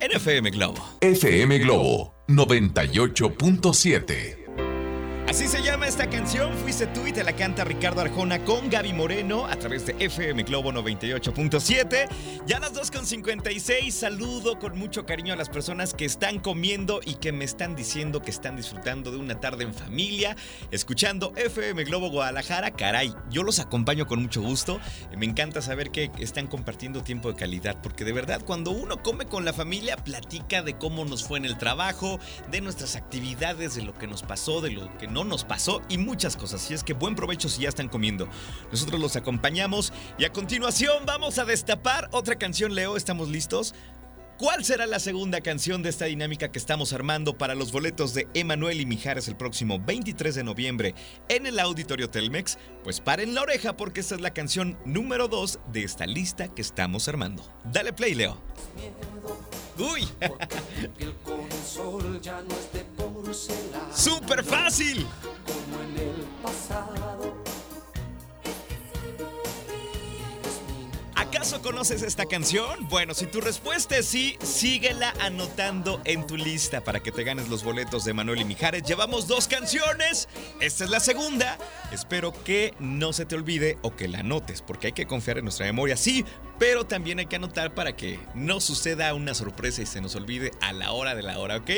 en 0.00 0.12
FM 0.12 0.50
Globo. 0.50 0.82
FM 1.00 1.58
Globo 1.58 2.14
98.7. 2.28 4.37
Así 5.28 5.46
se 5.46 5.62
llama 5.62 5.86
esta 5.86 6.08
canción, 6.08 6.54
Fuiste 6.56 6.86
tú 6.86 7.06
y 7.06 7.12
te 7.12 7.22
la 7.22 7.34
canta 7.34 7.62
Ricardo 7.62 8.00
Arjona 8.00 8.42
con 8.46 8.70
Gaby 8.70 8.94
Moreno 8.94 9.44
a 9.44 9.56
través 9.56 9.84
de 9.84 9.94
FM 9.98 10.42
Globo 10.44 10.72
98.7. 10.72 12.08
Ya 12.46 12.58
las 12.58 12.72
2.56, 12.72 13.90
saludo 13.90 14.58
con 14.58 14.78
mucho 14.78 15.04
cariño 15.04 15.34
a 15.34 15.36
las 15.36 15.50
personas 15.50 15.92
que 15.92 16.06
están 16.06 16.38
comiendo 16.38 17.00
y 17.04 17.16
que 17.16 17.32
me 17.32 17.44
están 17.44 17.76
diciendo 17.76 18.22
que 18.22 18.30
están 18.30 18.56
disfrutando 18.56 19.10
de 19.10 19.18
una 19.18 19.38
tarde 19.38 19.64
en 19.64 19.74
familia, 19.74 20.34
escuchando 20.70 21.34
FM 21.36 21.84
Globo 21.84 22.08
Guadalajara. 22.08 22.70
Caray, 22.70 23.14
yo 23.30 23.42
los 23.42 23.58
acompaño 23.58 24.06
con 24.06 24.22
mucho 24.22 24.40
gusto. 24.40 24.80
Me 25.14 25.26
encanta 25.26 25.60
saber 25.60 25.90
que 25.90 26.10
están 26.20 26.46
compartiendo 26.46 27.02
tiempo 27.02 27.30
de 27.30 27.38
calidad, 27.38 27.76
porque 27.82 28.06
de 28.06 28.12
verdad 28.12 28.40
cuando 28.46 28.70
uno 28.70 29.02
come 29.02 29.26
con 29.26 29.44
la 29.44 29.52
familia, 29.52 29.98
platica 29.98 30.62
de 30.62 30.78
cómo 30.78 31.04
nos 31.04 31.22
fue 31.22 31.36
en 31.36 31.44
el 31.44 31.58
trabajo, 31.58 32.18
de 32.50 32.62
nuestras 32.62 32.96
actividades, 32.96 33.74
de 33.74 33.82
lo 33.82 33.92
que 33.92 34.06
nos 34.06 34.22
pasó, 34.22 34.62
de 34.62 34.70
lo 34.70 34.96
que 34.96 35.06
no 35.06 35.17
nos 35.24 35.44
pasó 35.44 35.82
y 35.88 35.98
muchas 35.98 36.36
cosas. 36.36 36.70
Y 36.70 36.74
es 36.74 36.84
que 36.84 36.92
buen 36.92 37.14
provecho 37.14 37.48
si 37.48 37.62
ya 37.62 37.68
están 37.68 37.88
comiendo. 37.88 38.28
Nosotros 38.70 39.00
los 39.00 39.16
acompañamos 39.16 39.92
y 40.18 40.24
a 40.24 40.32
continuación 40.32 41.04
vamos 41.06 41.38
a 41.38 41.44
destapar 41.44 42.08
otra 42.12 42.36
canción, 42.36 42.74
Leo. 42.74 42.96
¿Estamos 42.96 43.28
listos? 43.28 43.74
¿Cuál 44.38 44.64
será 44.64 44.86
la 44.86 45.00
segunda 45.00 45.40
canción 45.40 45.82
de 45.82 45.88
esta 45.88 46.04
dinámica 46.04 46.52
que 46.52 46.60
estamos 46.60 46.92
armando 46.92 47.36
para 47.36 47.56
los 47.56 47.72
boletos 47.72 48.14
de 48.14 48.28
Emanuel 48.34 48.80
y 48.80 48.86
Mijares 48.86 49.26
el 49.26 49.36
próximo 49.36 49.80
23 49.80 50.32
de 50.32 50.44
noviembre 50.44 50.94
en 51.28 51.44
el 51.46 51.58
Auditorio 51.58 52.08
Telmex? 52.08 52.56
Pues 52.84 53.00
paren 53.00 53.34
la 53.34 53.42
oreja 53.42 53.76
porque 53.76 53.98
esta 53.98 54.14
es 54.14 54.20
la 54.20 54.32
canción 54.32 54.78
número 54.84 55.26
2 55.26 55.58
de 55.72 55.82
esta 55.82 56.06
lista 56.06 56.46
que 56.54 56.62
estamos 56.62 57.08
armando. 57.08 57.42
Dale 57.64 57.92
play, 57.92 58.14
Leo. 58.14 58.40
Uy. 59.76 60.06
Súper 63.94 64.44
fácil. 64.44 65.06
Como 65.46 65.82
en 65.82 65.96
el 65.98 66.24
pasado. 66.42 67.17
¿Acaso 71.38 71.62
conoces 71.62 72.02
esta 72.02 72.26
canción? 72.26 72.88
Bueno, 72.88 73.14
si 73.14 73.26
tu 73.26 73.40
respuesta 73.40 73.96
es 73.96 74.06
sí, 74.06 74.36
síguela 74.42 75.14
anotando 75.20 76.00
en 76.04 76.26
tu 76.26 76.36
lista 76.36 76.82
para 76.82 76.98
que 76.98 77.12
te 77.12 77.22
ganes 77.22 77.48
los 77.48 77.62
boletos 77.62 78.04
de 78.04 78.12
Manuel 78.12 78.40
y 78.40 78.44
Mijares. 78.44 78.82
Llevamos 78.82 79.28
dos 79.28 79.46
canciones, 79.46 80.28
esta 80.60 80.82
es 80.82 80.90
la 80.90 80.98
segunda. 80.98 81.56
Espero 81.92 82.32
que 82.42 82.74
no 82.80 83.12
se 83.12 83.24
te 83.24 83.36
olvide 83.36 83.78
o 83.82 83.94
que 83.94 84.08
la 84.08 84.18
anotes, 84.18 84.62
porque 84.62 84.88
hay 84.88 84.94
que 84.94 85.06
confiar 85.06 85.38
en 85.38 85.44
nuestra 85.44 85.64
memoria, 85.64 85.96
sí, 85.96 86.24
pero 86.58 86.86
también 86.86 87.20
hay 87.20 87.26
que 87.26 87.36
anotar 87.36 87.72
para 87.72 87.94
que 87.94 88.18
no 88.34 88.60
suceda 88.60 89.14
una 89.14 89.32
sorpresa 89.32 89.82
y 89.82 89.86
se 89.86 90.00
nos 90.00 90.16
olvide 90.16 90.50
a 90.60 90.72
la 90.72 90.90
hora 90.90 91.14
de 91.14 91.22
la 91.22 91.38
hora, 91.38 91.58
¿ok? 91.58 91.70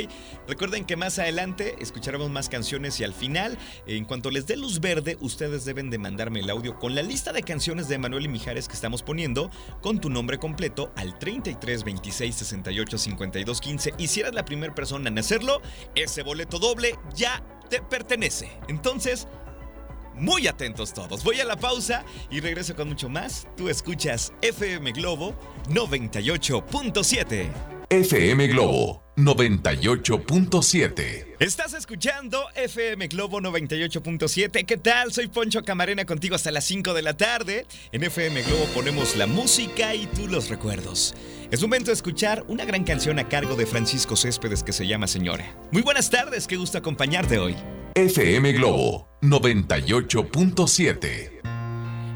Recuerden 0.49 0.87
que 0.87 0.97
más 0.97 1.19
adelante 1.19 1.77
escucharemos 1.81 2.31
más 2.31 2.49
canciones 2.49 2.99
y 2.99 3.05
al 3.05 3.13
final, 3.13 3.59
en 3.87 4.07
cuanto 4.07 4.31
les 4.31 4.47
dé 4.47 4.57
luz 4.57 4.81
verde, 4.81 5.19
ustedes 5.21 5.67
deben 5.67 5.91
de 5.91 5.99
mandarme 5.99 6.41
el 6.41 6.49
audio 6.49 6.79
con 6.79 6.95
la 6.95 7.03
lista 7.03 7.35
de 7.35 7.43
canciones 7.43 7.89
de 7.89 7.99
Manuel 7.99 8.25
y 8.25 8.29
Mijares 8.29 8.69
que 8.69 8.75
estamos 8.75 9.03
poniendo, 9.03 9.50
con 9.83 10.01
tu 10.01 10.11
nombre 10.11 10.39
completo 10.39 10.93
al 10.97 11.19
33 11.19 11.85
26 11.85 12.35
68 12.35 12.99
52 12.99 13.61
15. 13.61 13.95
Y 13.99 14.09
si 14.09 14.21
eres 14.21 14.35
la 14.35 14.45
primera 14.45 14.75
persona 14.75 15.09
en 15.09 15.19
hacerlo, 15.19 15.61
ese 15.95 16.23
boleto 16.23 16.59
doble 16.59 16.99
ya 17.15 17.43
te 17.69 17.81
pertenece. 17.81 18.51
Entonces, 18.69 19.29
muy 20.15 20.47
atentos 20.47 20.93
todos. 20.93 21.25
Voy 21.25 21.41
a 21.41 21.45
la 21.45 21.57
pausa 21.57 22.05
y 22.31 22.41
regreso 22.41 22.75
con 22.77 22.89
mucho 22.89 23.09
más. 23.09 23.47
Tú 23.57 23.69
escuchas 23.69 24.33
FM 24.43 24.93
Globo 24.93 25.35
98.7. 25.69 27.49
FM 27.89 28.47
Globo 28.49 29.10
98.7. 29.25 31.37
Estás 31.39 31.75
escuchando 31.75 32.43
FM 32.55 33.09
Globo 33.09 33.41
98.7. 33.41 34.67
¿Qué 34.67 34.77
tal? 34.77 35.13
Soy 35.13 35.29
Poncho 35.29 35.63
Camarena 35.63 36.05
contigo 36.05 36.35
hasta 36.35 36.51
las 36.51 36.65
5 36.65 36.93
de 36.95 37.03
la 37.03 37.17
tarde. 37.17 37.67
En 37.93 38.03
FM 38.03 38.43
Globo 38.43 38.65
ponemos 38.75 39.17
la 39.17 39.27
música 39.27 39.95
y 39.95 40.07
tú 40.07 40.27
los 40.27 40.49
recuerdos. 40.49 41.15
Es 41.51 41.63
momento 41.63 41.87
de 41.87 41.95
escuchar 41.95 42.45
una 42.49 42.65
gran 42.65 42.85
canción 42.85 43.19
a 43.19 43.29
cargo 43.29 43.57
de 43.57 43.67
Francisco 43.67 44.17
Céspedes 44.17 44.63
que 44.63 44.73
se 44.73 44.87
llama 44.87 45.07
Señora. 45.07 45.55
Muy 45.73 45.83
buenas 45.83 46.11
tardes, 46.11 46.47
qué 46.47 46.57
gusto 46.57 46.79
acompañarte 46.79 47.39
hoy. 47.39 47.57
FM 47.95 48.53
Globo 48.53 49.09
98.7. 49.23 51.60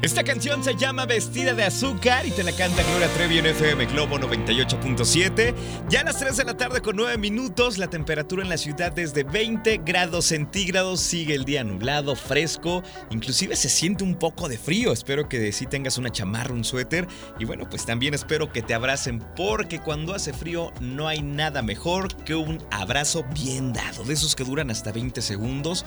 Esta 0.05 0.23
canción 0.23 0.63
se 0.63 0.75
llama 0.75 1.07
Vestida 1.07 1.55
de 1.55 1.63
Azúcar 1.63 2.27
y 2.27 2.31
te 2.31 2.43
la 2.43 2.51
canta 2.51 2.83
Gloria 2.83 3.07
Trevi 3.15 3.39
en 3.39 3.47
FM 3.47 3.87
Globo 3.87 4.19
98.7. 4.19 5.55
Ya 5.89 6.01
a 6.01 6.03
las 6.03 6.19
3 6.19 6.37
de 6.37 6.43
la 6.43 6.55
tarde 6.55 6.79
con 6.79 6.95
9 6.95 7.17
minutos, 7.17 7.79
la 7.79 7.87
temperatura 7.87 8.43
en 8.43 8.49
la 8.49 8.57
ciudad 8.57 8.91
desde 8.91 9.23
20 9.23 9.77
grados 9.83 10.25
centígrados. 10.25 10.99
Sigue 10.99 11.33
el 11.33 11.43
día 11.43 11.63
nublado, 11.63 12.15
fresco, 12.15 12.83
inclusive 13.09 13.55
se 13.55 13.67
siente 13.67 14.03
un 14.03 14.13
poco 14.13 14.47
de 14.47 14.59
frío. 14.59 14.93
Espero 14.93 15.27
que 15.27 15.51
sí 15.51 15.65
tengas 15.65 15.97
una 15.97 16.11
chamarra, 16.11 16.53
un 16.53 16.63
suéter. 16.63 17.07
Y 17.39 17.45
bueno, 17.45 17.67
pues 17.67 17.87
también 17.87 18.13
espero 18.13 18.51
que 18.51 18.61
te 18.61 18.75
abracen 18.75 19.25
porque 19.35 19.79
cuando 19.79 20.13
hace 20.13 20.33
frío 20.33 20.71
no 20.81 21.07
hay 21.07 21.23
nada 21.23 21.63
mejor 21.63 22.15
que 22.17 22.35
un 22.35 22.63
abrazo 22.69 23.25
bien 23.33 23.73
dado, 23.73 24.03
de 24.03 24.13
esos 24.13 24.35
que 24.35 24.43
duran 24.43 24.69
hasta 24.69 24.91
20 24.91 25.19
segundos 25.23 25.83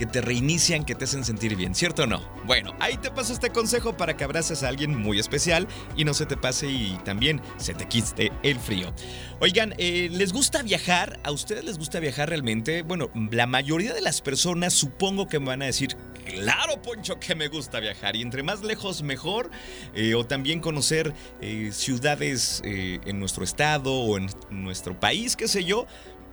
que 0.00 0.06
te 0.06 0.22
reinician, 0.22 0.86
que 0.86 0.94
te 0.94 1.04
hacen 1.04 1.26
sentir 1.26 1.56
bien, 1.56 1.74
¿cierto 1.74 2.04
o 2.04 2.06
no? 2.06 2.26
Bueno, 2.46 2.74
ahí 2.80 2.96
te 2.96 3.10
paso 3.10 3.34
este 3.34 3.50
consejo 3.50 3.98
para 3.98 4.16
que 4.16 4.24
abraces 4.24 4.62
a 4.62 4.68
alguien 4.68 4.98
muy 4.98 5.18
especial 5.18 5.68
y 5.94 6.06
no 6.06 6.14
se 6.14 6.24
te 6.24 6.38
pase 6.38 6.68
y 6.68 6.98
también 7.04 7.42
se 7.58 7.74
te 7.74 7.86
quiste 7.86 8.32
el 8.42 8.58
frío. 8.58 8.94
Oigan, 9.40 9.74
eh, 9.76 10.08
¿les 10.10 10.32
gusta 10.32 10.62
viajar? 10.62 11.20
¿A 11.22 11.32
ustedes 11.32 11.64
les 11.64 11.76
gusta 11.76 12.00
viajar 12.00 12.30
realmente? 12.30 12.80
Bueno, 12.80 13.10
la 13.30 13.46
mayoría 13.46 13.92
de 13.92 14.00
las 14.00 14.22
personas 14.22 14.72
supongo 14.72 15.28
que 15.28 15.38
me 15.38 15.48
van 15.48 15.60
a 15.60 15.66
decir, 15.66 15.98
claro, 16.24 16.80
Poncho, 16.80 17.20
que 17.20 17.34
me 17.34 17.48
gusta 17.48 17.78
viajar. 17.78 18.16
Y 18.16 18.22
entre 18.22 18.42
más 18.42 18.62
lejos, 18.62 19.02
mejor. 19.02 19.50
Eh, 19.94 20.14
o 20.14 20.24
también 20.24 20.60
conocer 20.60 21.12
eh, 21.42 21.72
ciudades 21.74 22.62
en 22.64 23.20
nuestro 23.20 23.44
estado 23.44 23.92
o 23.92 24.16
en 24.16 24.30
nuestro 24.48 24.98
país, 24.98 25.36
qué 25.36 25.46
sé 25.46 25.62
yo 25.62 25.86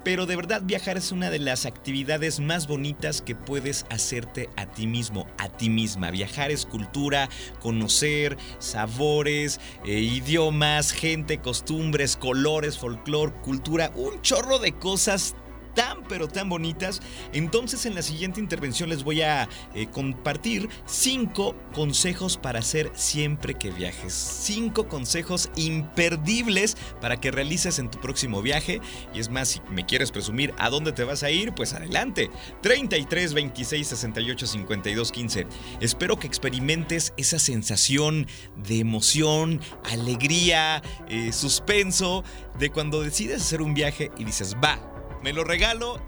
pero 0.08 0.26
de 0.26 0.38
verdad 0.38 0.62
viajar 0.64 0.96
es 0.96 1.12
una 1.12 1.30
de 1.30 1.38
las 1.38 1.66
actividades 1.66 2.40
más 2.40 2.66
bonitas 2.66 3.22
que 3.22 3.36
puedes 3.36 3.86
hacerte 3.90 4.50
a 4.56 4.66
ti 4.66 4.88
mismo, 4.88 5.28
a 5.38 5.50
ti 5.50 5.70
misma. 5.70 6.12
Viajar 6.12 6.50
es 6.50 6.66
cultura, 6.66 7.28
conocer 7.60 8.38
sabores, 8.58 9.60
eh, 9.86 10.00
idiomas, 10.00 10.94
gente, 10.94 11.40
costumbres, 11.40 12.16
colores, 12.16 12.78
folclore, 12.78 13.34
cultura, 13.42 13.92
un 13.96 14.22
chorro 14.22 14.60
de 14.60 14.72
cosas 14.72 15.36
tan 15.78 16.04
pero 16.10 16.28
tan 16.28 16.50
bonitas. 16.50 17.02
Entonces 17.34 17.86
en 17.86 17.94
la 17.94 18.02
siguiente 18.02 18.40
intervención 18.40 18.90
les 18.90 19.04
voy 19.04 19.22
a 19.22 19.48
eh, 19.76 19.86
compartir 19.92 20.68
cinco 20.88 21.56
consejos 21.74 22.36
para 22.36 22.60
hacer 22.60 22.92
siempre 22.96 23.54
que 23.54 23.70
viajes. 23.70 24.12
Cinco 24.12 24.88
consejos 24.88 25.52
imperdibles 25.56 26.76
para 27.00 27.22
que 27.22 27.30
realices 27.30 27.78
en 27.78 27.92
tu 27.92 28.00
próximo 28.00 28.42
viaje. 28.42 28.82
Y 29.14 29.20
es 29.20 29.30
más, 29.30 29.50
si 29.50 29.62
me 29.70 29.86
quieres 29.86 30.12
presumir 30.12 30.52
a 30.58 30.72
dónde 30.72 30.94
te 30.94 31.04
vas 31.04 31.22
a 31.22 31.30
ir, 31.30 31.54
pues 31.54 31.74
adelante. 31.74 32.32
33 32.64 33.36
26 33.36 33.88
68 33.88 34.48
52 34.48 35.12
15. 35.12 35.48
Espero 35.80 36.18
que 36.18 36.26
experimentes 36.26 37.14
esa 37.18 37.38
sensación 37.38 38.26
de 38.56 38.80
emoción, 38.80 39.62
alegría, 39.84 40.82
eh, 41.08 41.32
suspenso 41.32 42.24
de 42.58 42.72
cuando 42.72 43.04
decides 43.04 43.44
hacer 43.44 43.62
un 43.62 43.76
viaje 43.76 44.10
y 44.18 44.24
dices, 44.24 44.56
va, 44.56 44.97
me 45.24 45.34
lo 45.34 45.44
regalo 45.44 46.02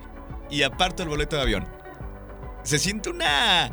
y 0.50 0.64
aparto 0.64 1.04
el 1.04 1.10
boleto 1.10 1.36
de 1.36 1.42
avión. 1.42 1.80
Se 2.64 2.78
siente 2.78 3.10
una, 3.10 3.72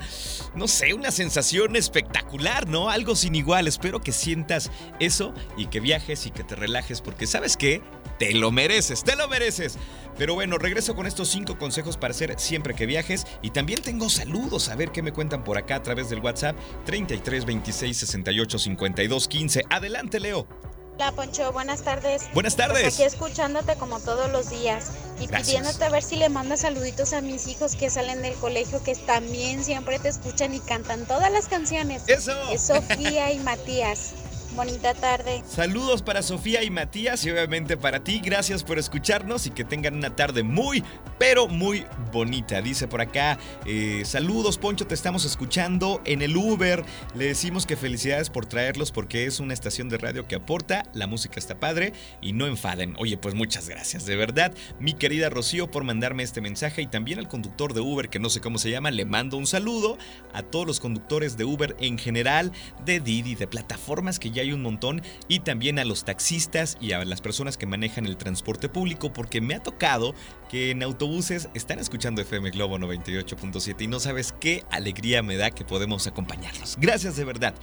no 0.54 0.68
sé, 0.68 0.94
una 0.94 1.10
sensación 1.10 1.74
espectacular, 1.74 2.68
¿no? 2.68 2.88
Algo 2.88 3.16
sin 3.16 3.34
igual. 3.34 3.66
Espero 3.66 4.00
que 4.00 4.12
sientas 4.12 4.70
eso 5.00 5.34
y 5.56 5.66
que 5.66 5.80
viajes 5.80 6.24
y 6.26 6.30
que 6.30 6.44
te 6.44 6.54
relajes 6.54 7.00
porque 7.00 7.26
sabes 7.26 7.56
qué, 7.56 7.82
te 8.18 8.32
lo 8.32 8.52
mereces, 8.52 9.02
te 9.02 9.16
lo 9.16 9.28
mereces. 9.28 9.76
Pero 10.16 10.34
bueno, 10.34 10.56
regreso 10.56 10.94
con 10.94 11.06
estos 11.06 11.28
cinco 11.28 11.58
consejos 11.58 11.96
para 11.96 12.12
hacer 12.12 12.38
siempre 12.38 12.74
que 12.74 12.86
viajes 12.86 13.26
y 13.42 13.50
también 13.50 13.82
tengo 13.82 14.08
saludos 14.08 14.68
a 14.68 14.76
ver 14.76 14.92
qué 14.92 15.02
me 15.02 15.12
cuentan 15.12 15.44
por 15.44 15.58
acá 15.58 15.76
a 15.76 15.82
través 15.82 16.08
del 16.08 16.20
WhatsApp 16.20 16.56
33 16.86 17.44
26 17.44 17.96
68 17.96 18.58
52 18.58 19.28
15. 19.28 19.64
Adelante, 19.68 20.20
Leo. 20.20 20.75
Hola 20.98 21.12
Poncho, 21.12 21.52
buenas 21.52 21.82
tardes. 21.82 22.22
Buenas 22.32 22.54
pues 22.54 22.68
tardes. 22.68 22.94
aquí 22.94 23.02
escuchándote 23.02 23.76
como 23.76 24.00
todos 24.00 24.32
los 24.32 24.48
días 24.48 24.92
y 25.20 25.28
pidiéndote 25.28 25.84
a 25.84 25.90
ver 25.90 26.02
si 26.02 26.16
le 26.16 26.30
mandas 26.30 26.60
saluditos 26.60 27.12
a 27.12 27.20
mis 27.20 27.48
hijos 27.48 27.76
que 27.76 27.90
salen 27.90 28.22
del 28.22 28.32
colegio 28.36 28.82
que 28.82 28.94
también 28.94 29.62
siempre 29.62 29.98
te 29.98 30.08
escuchan 30.08 30.54
y 30.54 30.60
cantan 30.60 31.04
todas 31.04 31.30
las 31.30 31.48
canciones. 31.48 32.02
Eso. 32.06 32.32
Es 32.50 32.62
Sofía 32.62 33.30
y 33.30 33.38
Matías. 33.40 34.12
Bonita 34.56 34.94
tarde. 34.94 35.42
Saludos 35.46 36.00
para 36.00 36.22
Sofía 36.22 36.62
y 36.62 36.70
Matías 36.70 37.22
y 37.26 37.30
obviamente 37.30 37.76
para 37.76 38.02
ti. 38.02 38.22
Gracias 38.24 38.64
por 38.64 38.78
escucharnos 38.78 39.46
y 39.46 39.50
que 39.50 39.64
tengan 39.64 39.96
una 39.96 40.16
tarde 40.16 40.42
muy, 40.42 40.82
pero 41.18 41.46
muy 41.46 41.84
bonita. 42.10 42.62
Dice 42.62 42.88
por 42.88 43.02
acá, 43.02 43.38
eh, 43.66 44.02
saludos 44.06 44.56
Poncho, 44.56 44.86
te 44.86 44.94
estamos 44.94 45.26
escuchando 45.26 46.00
en 46.06 46.22
el 46.22 46.34
Uber. 46.34 46.82
Le 47.14 47.26
decimos 47.26 47.66
que 47.66 47.76
felicidades 47.76 48.30
por 48.30 48.46
traerlos 48.46 48.92
porque 48.92 49.26
es 49.26 49.40
una 49.40 49.52
estación 49.52 49.90
de 49.90 49.98
radio 49.98 50.26
que 50.26 50.36
aporta, 50.36 50.84
la 50.94 51.06
música 51.06 51.38
está 51.38 51.60
padre 51.60 51.92
y 52.22 52.32
no 52.32 52.46
enfaden. 52.46 52.94
Oye, 52.98 53.18
pues 53.18 53.34
muchas 53.34 53.68
gracias, 53.68 54.06
de 54.06 54.16
verdad. 54.16 54.54
Mi 54.80 54.94
querida 54.94 55.28
Rocío 55.28 55.70
por 55.70 55.84
mandarme 55.84 56.22
este 56.22 56.40
mensaje 56.40 56.80
y 56.80 56.86
también 56.86 57.18
al 57.18 57.28
conductor 57.28 57.74
de 57.74 57.80
Uber, 57.80 58.08
que 58.08 58.20
no 58.20 58.30
sé 58.30 58.40
cómo 58.40 58.56
se 58.56 58.70
llama, 58.70 58.90
le 58.90 59.04
mando 59.04 59.36
un 59.36 59.46
saludo 59.46 59.98
a 60.32 60.42
todos 60.42 60.66
los 60.66 60.80
conductores 60.80 61.36
de 61.36 61.44
Uber 61.44 61.76
en 61.78 61.98
general, 61.98 62.52
de 62.86 63.00
Didi, 63.00 63.34
de 63.34 63.46
plataformas 63.46 64.18
que 64.18 64.30
ya 64.30 64.45
un 64.52 64.62
montón 64.62 65.02
y 65.28 65.40
también 65.40 65.78
a 65.78 65.84
los 65.84 66.04
taxistas 66.04 66.76
y 66.80 66.92
a 66.92 67.04
las 67.04 67.20
personas 67.20 67.56
que 67.56 67.66
manejan 67.66 68.06
el 68.06 68.16
transporte 68.16 68.68
público 68.68 69.12
porque 69.12 69.40
me 69.40 69.54
ha 69.54 69.62
tocado 69.62 70.14
que 70.48 70.70
en 70.70 70.82
autobuses 70.82 71.48
están 71.54 71.78
escuchando 71.78 72.22
FM 72.22 72.50
Globo 72.50 72.78
98.7 72.78 73.82
y 73.82 73.86
no 73.86 74.00
sabes 74.00 74.34
qué 74.38 74.64
alegría 74.70 75.22
me 75.22 75.36
da 75.36 75.50
que 75.50 75.64
podemos 75.64 76.06
acompañarlos. 76.06 76.76
Gracias 76.78 77.16
de 77.16 77.24
verdad. 77.24 77.54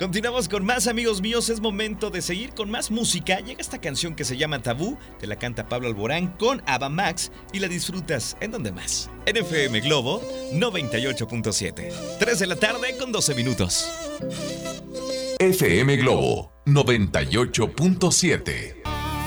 Continuamos 0.00 0.48
con 0.48 0.64
más 0.64 0.86
amigos 0.86 1.20
míos, 1.20 1.50
es 1.50 1.60
momento 1.60 2.08
de 2.08 2.22
seguir 2.22 2.54
con 2.54 2.70
más 2.70 2.90
música. 2.90 3.38
Llega 3.40 3.60
esta 3.60 3.82
canción 3.82 4.14
que 4.14 4.24
se 4.24 4.38
llama 4.38 4.62
Tabú, 4.62 4.96
te 5.18 5.26
la 5.26 5.36
canta 5.36 5.68
Pablo 5.68 5.88
Alborán 5.88 6.28
con 6.38 6.62
Ava 6.64 6.88
Max 6.88 7.30
y 7.52 7.58
la 7.58 7.68
disfrutas 7.68 8.34
en 8.40 8.50
donde 8.50 8.72
más. 8.72 9.10
En 9.26 9.36
FM 9.36 9.80
Globo 9.80 10.22
98.7. 10.54 11.92
3 12.18 12.38
de 12.38 12.46
la 12.46 12.56
tarde 12.56 12.96
con 12.96 13.12
12 13.12 13.34
minutos. 13.34 13.90
FM 15.40 15.96
Globo 16.02 16.52
98.7. 16.66 18.79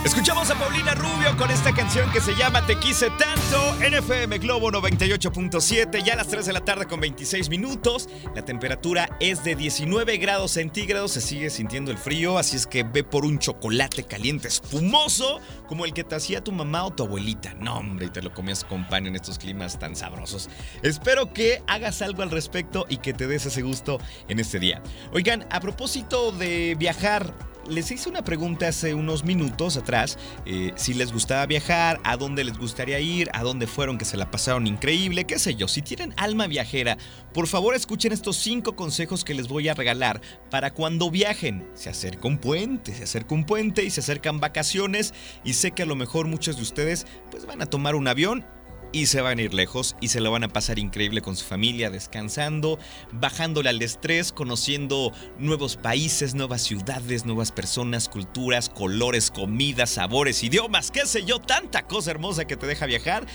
Escuchamos 0.06 0.52
a 0.52 0.56
Paulina 0.56 0.94
Rubio 0.96 1.36
con 1.38 1.50
esta 1.50 1.74
canción 1.74 2.12
que 2.12 2.20
se 2.20 2.36
llama 2.36 2.66
Te 2.66 2.78
quise 2.78 3.10
tanto 3.12 3.82
en 3.82 3.94
FM 3.94 4.38
Globo 4.40 4.70
98.7, 4.70 6.04
ya 6.04 6.14
a 6.14 6.16
las 6.18 6.28
3 6.28 6.46
de 6.46 6.52
la 6.52 6.60
tarde 6.60 6.88
con 6.88 7.00
26 7.00 7.48
minutos. 7.50 8.10
La 8.36 8.44
temperatura 8.44 9.08
es 9.22 9.46
de 9.46 9.56
19 9.56 10.18
grados 10.18 10.52
centígrados, 10.52 11.14
se 11.14 11.22
sigue 11.22 11.50
sintiendo 11.50 11.90
el 11.90 11.98
frío, 11.98 12.38
así 12.38 12.58
es 12.58 12.68
que 12.68 12.84
ve 12.84 13.06
por 13.06 13.24
un 13.24 13.40
chocolate 13.40 14.04
caliente 14.04 14.50
espumoso 14.50 15.40
como 15.68 15.86
el 15.86 15.94
que 15.94 16.04
te 16.04 16.16
hacía 16.16 16.44
tu 16.44 16.52
mamá 16.52 16.84
o 16.84 16.92
tu 16.92 17.04
abuelita. 17.04 17.54
No, 17.54 17.78
hombre, 17.78 18.08
y 18.08 18.10
te 18.10 18.22
lo 18.22 18.34
comías 18.34 18.66
con 18.66 18.86
pan 18.90 19.08
en 19.08 19.16
estos 19.16 19.40
climas 19.40 19.80
tan 19.80 19.96
sabrosos. 19.96 20.50
Espero 20.82 21.32
que 21.32 21.64
hagas 21.66 22.02
algo 22.02 22.24
al 22.24 22.30
respecto 22.30 22.86
y 22.90 22.98
que 22.98 23.14
te 23.14 23.26
des 23.26 23.46
ese 23.46 23.62
gusto 23.62 24.00
en 24.28 24.42
este 24.42 24.60
día. 24.60 24.84
Oigan, 25.14 25.48
a 25.50 25.62
propósito 25.62 26.34
de 26.34 26.76
viajar, 26.78 27.34
les 27.68 27.92
hice 27.92 28.10
una 28.10 28.24
pregunta 28.24 28.68
hace 28.68 28.94
unos 28.94 29.24
minutos 29.24 29.78
atrás, 29.78 30.18
eh, 30.46 30.72
si 30.76 30.94
les 30.94 31.12
gustaba 31.12 31.46
viajar, 31.46 32.00
a 32.04 32.18
dónde 32.18 32.44
les 32.44 32.58
gustaría 32.58 33.00
ir, 33.00 33.30
a 33.34 33.44
dónde 33.44 33.68
fueron 33.68 33.98
que 33.98 34.06
se 34.06 34.18
la 34.18 34.30
pasaron 34.32 34.68
increíble, 34.68 35.26
qué 35.26 35.40
sé 35.40 35.56
yo. 35.56 35.68
Si 35.68 35.82
tienen 35.82 36.14
alma 36.18 36.48
viajera, 36.48 36.98
por 37.34 37.48
favor 37.48 37.76
escuchen 37.76 38.12
estos 38.12 38.38
cinco 38.38 38.76
consejos 38.76 39.24
que 39.24 39.34
les 39.34 39.48
voy 39.48 39.70
a 39.70 39.74
regalar 39.74 40.22
para 40.50 40.74
cuando 40.74 41.10
viajen. 41.10 41.68
Se 41.74 41.90
acerca 41.90 42.28
un 42.28 42.38
puente, 42.38 42.94
se 42.94 43.04
acerca 43.04 43.36
un 43.36 43.46
puente 43.46 43.84
y 43.84 43.90
se 43.90 44.02
acercan 44.02 44.40
vacaciones 44.40 45.14
y 45.44 45.54
sé 45.54 45.72
que 45.72 45.84
a 45.84 45.88
lo 45.88 45.96
mejor 45.96 46.28
muchos 46.28 46.58
de 46.58 46.64
ustedes 46.64 47.08
pues 47.32 47.46
van 47.46 47.62
a 47.62 47.66
tomar 47.66 47.96
un 47.96 48.08
avión 48.08 48.46
y 48.94 49.08
se 49.08 49.22
van 49.22 49.40
a 49.40 49.42
ir 49.42 49.54
lejos 49.54 49.98
y 50.00 50.08
se 50.10 50.22
lo 50.22 50.32
van 50.32 50.46
a 50.46 50.48
pasar 50.48 50.80
increíble 50.80 51.22
con 51.22 51.36
su 51.36 51.44
familia, 51.44 51.90
descansando, 51.90 52.80
bajándole 53.12 53.70
al 53.70 53.82
estrés, 53.82 54.32
conociendo 54.32 55.12
nuevos 55.40 55.76
países, 55.76 56.36
nuevas 56.36 56.62
ciudades, 56.62 57.26
nuevas 57.26 57.52
personas, 57.52 58.08
culturas, 58.08 58.70
colores, 58.70 59.32
comidas, 59.32 59.90
sabores, 59.90 60.44
idiomas, 60.44 60.92
qué 60.92 61.06
sé 61.06 61.26
yo, 61.26 61.40
tanta 61.40 61.88
cosa 61.88 62.12
hermosa 62.12 62.46
que 62.46 62.56
te 62.56 62.68
deja 62.68 62.86
viajar. 62.86 63.26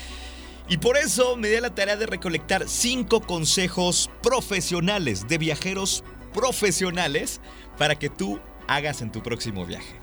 Y 0.68 0.76
por 0.78 0.96
eso 0.96 1.36
me 1.36 1.48
di 1.48 1.60
la 1.60 1.74
tarea 1.74 1.96
de 1.96 2.06
recolectar 2.06 2.68
cinco 2.68 3.20
consejos 3.20 4.10
profesionales 4.22 5.26
de 5.26 5.38
viajeros 5.38 6.04
profesionales 6.32 7.40
para 7.76 7.98
que 7.98 8.08
tú 8.08 8.38
hagas 8.68 9.02
en 9.02 9.10
tu 9.10 9.22
próximo 9.22 9.66
viaje. 9.66 9.98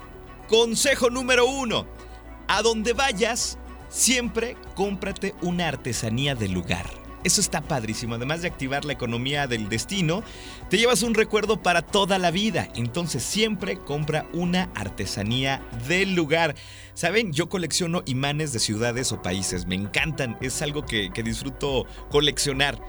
Consejo 0.50 1.10
número 1.10 1.46
uno. 1.46 1.88
A 2.48 2.62
donde 2.62 2.94
vayas, 2.94 3.58
Siempre 3.90 4.58
cómprate 4.76 5.36
una 5.42 5.68
artesanía 5.68 6.36
del 6.36 6.52
lugar. 6.52 6.86
Eso 7.24 7.42
está 7.42 7.62
padrísimo. 7.62 8.16
Además 8.16 8.44
de 8.44 8.48
activar 8.48 8.86
la 8.86 8.94
economía 8.94 9.48
del 9.48 9.68
destino, 9.68 10.24
te 10.70 10.78
llevas 10.78 11.02
un 11.02 11.16
recuerdo 11.16 11.62
para 11.64 11.82
toda 11.82 12.20
la 12.20 12.30
vida. 12.30 12.70
Entonces 12.76 13.24
siempre 13.24 13.80
compra 13.80 14.28
una 14.32 14.70
artesanía 14.76 15.64
del 15.88 16.14
lugar. 16.14 16.54
Saben, 16.94 17.34
yo 17.34 17.50
colecciono 17.50 18.04
imanes 18.06 18.54
de 18.54 18.60
ciudades 18.60 19.12
o 19.12 19.24
países. 19.24 19.66
Me 19.66 19.74
encantan. 19.74 20.38
Es 20.40 20.62
algo 20.62 20.86
que, 20.86 21.10
que 21.12 21.24
disfruto 21.24 21.88
coleccionar. 22.12 22.80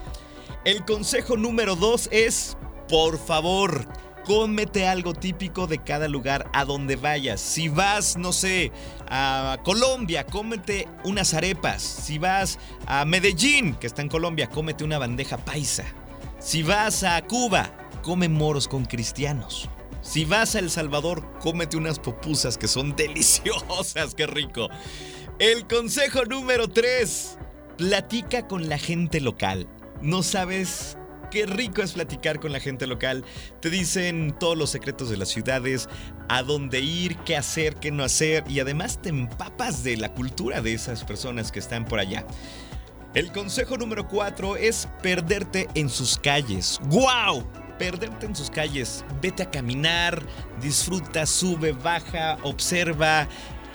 El 0.66 0.84
consejo 0.84 1.38
número 1.38 1.74
dos 1.74 2.08
es 2.12 2.58
por 2.88 3.18
favor, 3.18 3.86
cómete 4.26 4.88
algo 4.88 5.14
típico 5.14 5.68
de 5.68 5.78
cada 5.78 6.08
lugar 6.08 6.50
a 6.52 6.64
donde 6.64 6.96
vayas. 6.96 7.40
Si 7.40 7.68
vas, 7.68 8.16
no 8.16 8.32
sé, 8.32 8.72
a 9.08 9.58
Colombia, 9.62 10.26
cómete 10.26 10.88
unas 11.04 11.32
arepas. 11.32 11.80
Si 11.80 12.18
vas 12.18 12.58
a 12.86 13.04
Medellín, 13.04 13.74
que 13.76 13.86
está 13.86 14.02
en 14.02 14.08
Colombia, 14.08 14.48
cómete 14.48 14.82
una 14.82 14.98
bandeja 14.98 15.36
paisa. 15.36 15.84
Si 16.40 16.64
vas 16.64 17.04
a 17.04 17.22
Cuba, 17.22 17.70
come 18.02 18.28
moros 18.28 18.66
con 18.66 18.84
cristianos. 18.84 19.68
Si 20.02 20.24
vas 20.24 20.56
a 20.56 20.58
El 20.58 20.70
Salvador, 20.70 21.38
cómete 21.38 21.76
unas 21.76 22.00
pupusas 22.00 22.58
que 22.58 22.66
son 22.66 22.96
deliciosas, 22.96 24.16
qué 24.16 24.26
rico. 24.26 24.68
El 25.38 25.68
consejo 25.68 26.24
número 26.24 26.68
3. 26.68 27.38
Platica 27.78 28.48
con 28.48 28.68
la 28.68 28.78
gente 28.78 29.20
local. 29.20 29.68
No 30.02 30.24
sabes 30.24 30.98
qué 31.30 31.46
rico 31.46 31.82
es 31.82 31.92
platicar 31.92 32.40
con 32.40 32.52
la 32.52 32.60
gente 32.60 32.86
local. 32.86 33.24
Te 33.60 33.70
dicen 33.70 34.34
todos 34.38 34.56
los 34.56 34.70
secretos 34.70 35.10
de 35.10 35.16
las 35.16 35.28
ciudades, 35.28 35.88
a 36.28 36.42
dónde 36.42 36.80
ir, 36.80 37.16
qué 37.18 37.36
hacer, 37.36 37.76
qué 37.76 37.90
no 37.90 38.04
hacer 38.04 38.44
y 38.48 38.60
además 38.60 39.00
te 39.00 39.08
empapas 39.08 39.84
de 39.84 39.96
la 39.96 40.12
cultura 40.12 40.60
de 40.60 40.74
esas 40.74 41.04
personas 41.04 41.52
que 41.52 41.58
están 41.58 41.84
por 41.84 41.98
allá. 41.98 42.26
El 43.14 43.32
consejo 43.32 43.78
número 43.78 44.06
4 44.08 44.56
es 44.56 44.88
perderte 45.02 45.68
en 45.74 45.88
sus 45.88 46.18
calles. 46.18 46.78
¡Guau! 46.90 47.46
Perderte 47.78 48.26
en 48.26 48.36
sus 48.36 48.50
calles. 48.50 49.04
Vete 49.22 49.42
a 49.42 49.50
caminar, 49.50 50.22
disfruta, 50.60 51.24
sube, 51.24 51.72
baja, 51.72 52.36
observa, 52.42 53.26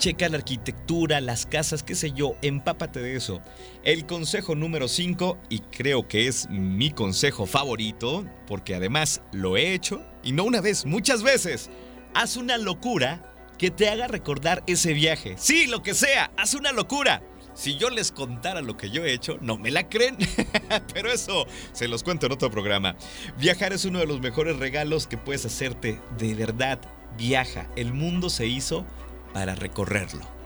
checa 0.02 0.28
la 0.30 0.38
arquitectura, 0.38 1.22
las 1.22 1.46
casas, 1.46 1.84
qué 1.84 1.94
sé 1.94 2.12
yo, 2.12 2.36
empápate 2.42 3.00
de 3.02 3.16
eso. 3.16 3.40
El 3.84 4.08
consejo 4.08 4.56
número 4.56 4.88
5, 4.88 5.38
y 5.48 5.60
creo 5.60 6.08
que 6.08 6.28
es 6.28 6.50
mi 6.50 6.90
consejo 6.90 7.46
favorito, 7.46 8.26
porque 8.48 8.74
además 8.74 9.22
lo 9.32 9.58
he 9.58 9.76
hecho, 9.76 10.04
y 10.24 10.32
no 10.32 10.44
una 10.44 10.60
vez, 10.60 10.88
muchas 10.88 11.22
veces, 11.22 11.70
haz 12.16 12.36
una 12.36 12.58
locura 12.58 13.22
que 13.60 13.70
te 13.70 13.90
haga 13.90 14.08
recordar 14.08 14.64
ese 14.66 14.94
viaje. 14.94 15.36
Sí, 15.38 15.68
lo 15.68 15.84
que 15.84 15.94
sea, 15.94 16.32
haz 16.36 16.56
una 16.56 16.72
locura. 16.72 17.22
Si 17.54 17.78
yo 17.78 17.92
les 17.92 18.12
contara 18.12 18.62
lo 18.62 18.78
que 18.78 18.90
yo 18.90 19.06
he 19.06 19.14
hecho, 19.14 19.38
no 19.40 19.60
me 19.60 19.70
la 19.70 19.88
creen. 19.88 20.18
Pero 20.96 21.12
eso 21.12 21.46
se 21.74 21.88
los 21.88 22.02
cuento 22.02 22.26
en 22.26 22.32
otro 22.32 22.50
programa. 22.50 22.96
Viajar 23.38 23.72
es 23.72 23.86
uno 23.86 24.00
de 24.00 24.08
los 24.08 24.20
mejores 24.20 24.58
regalos 24.58 25.06
que 25.06 25.20
puedes 25.20 25.46
hacerte. 25.46 26.02
De 26.18 26.34
verdad, 26.34 26.80
viaja. 27.20 27.70
El 27.76 27.94
mundo 27.94 28.32
se 28.32 28.48
hizo 28.48 28.84
para 29.34 29.56
recorrerlo. 29.56 30.41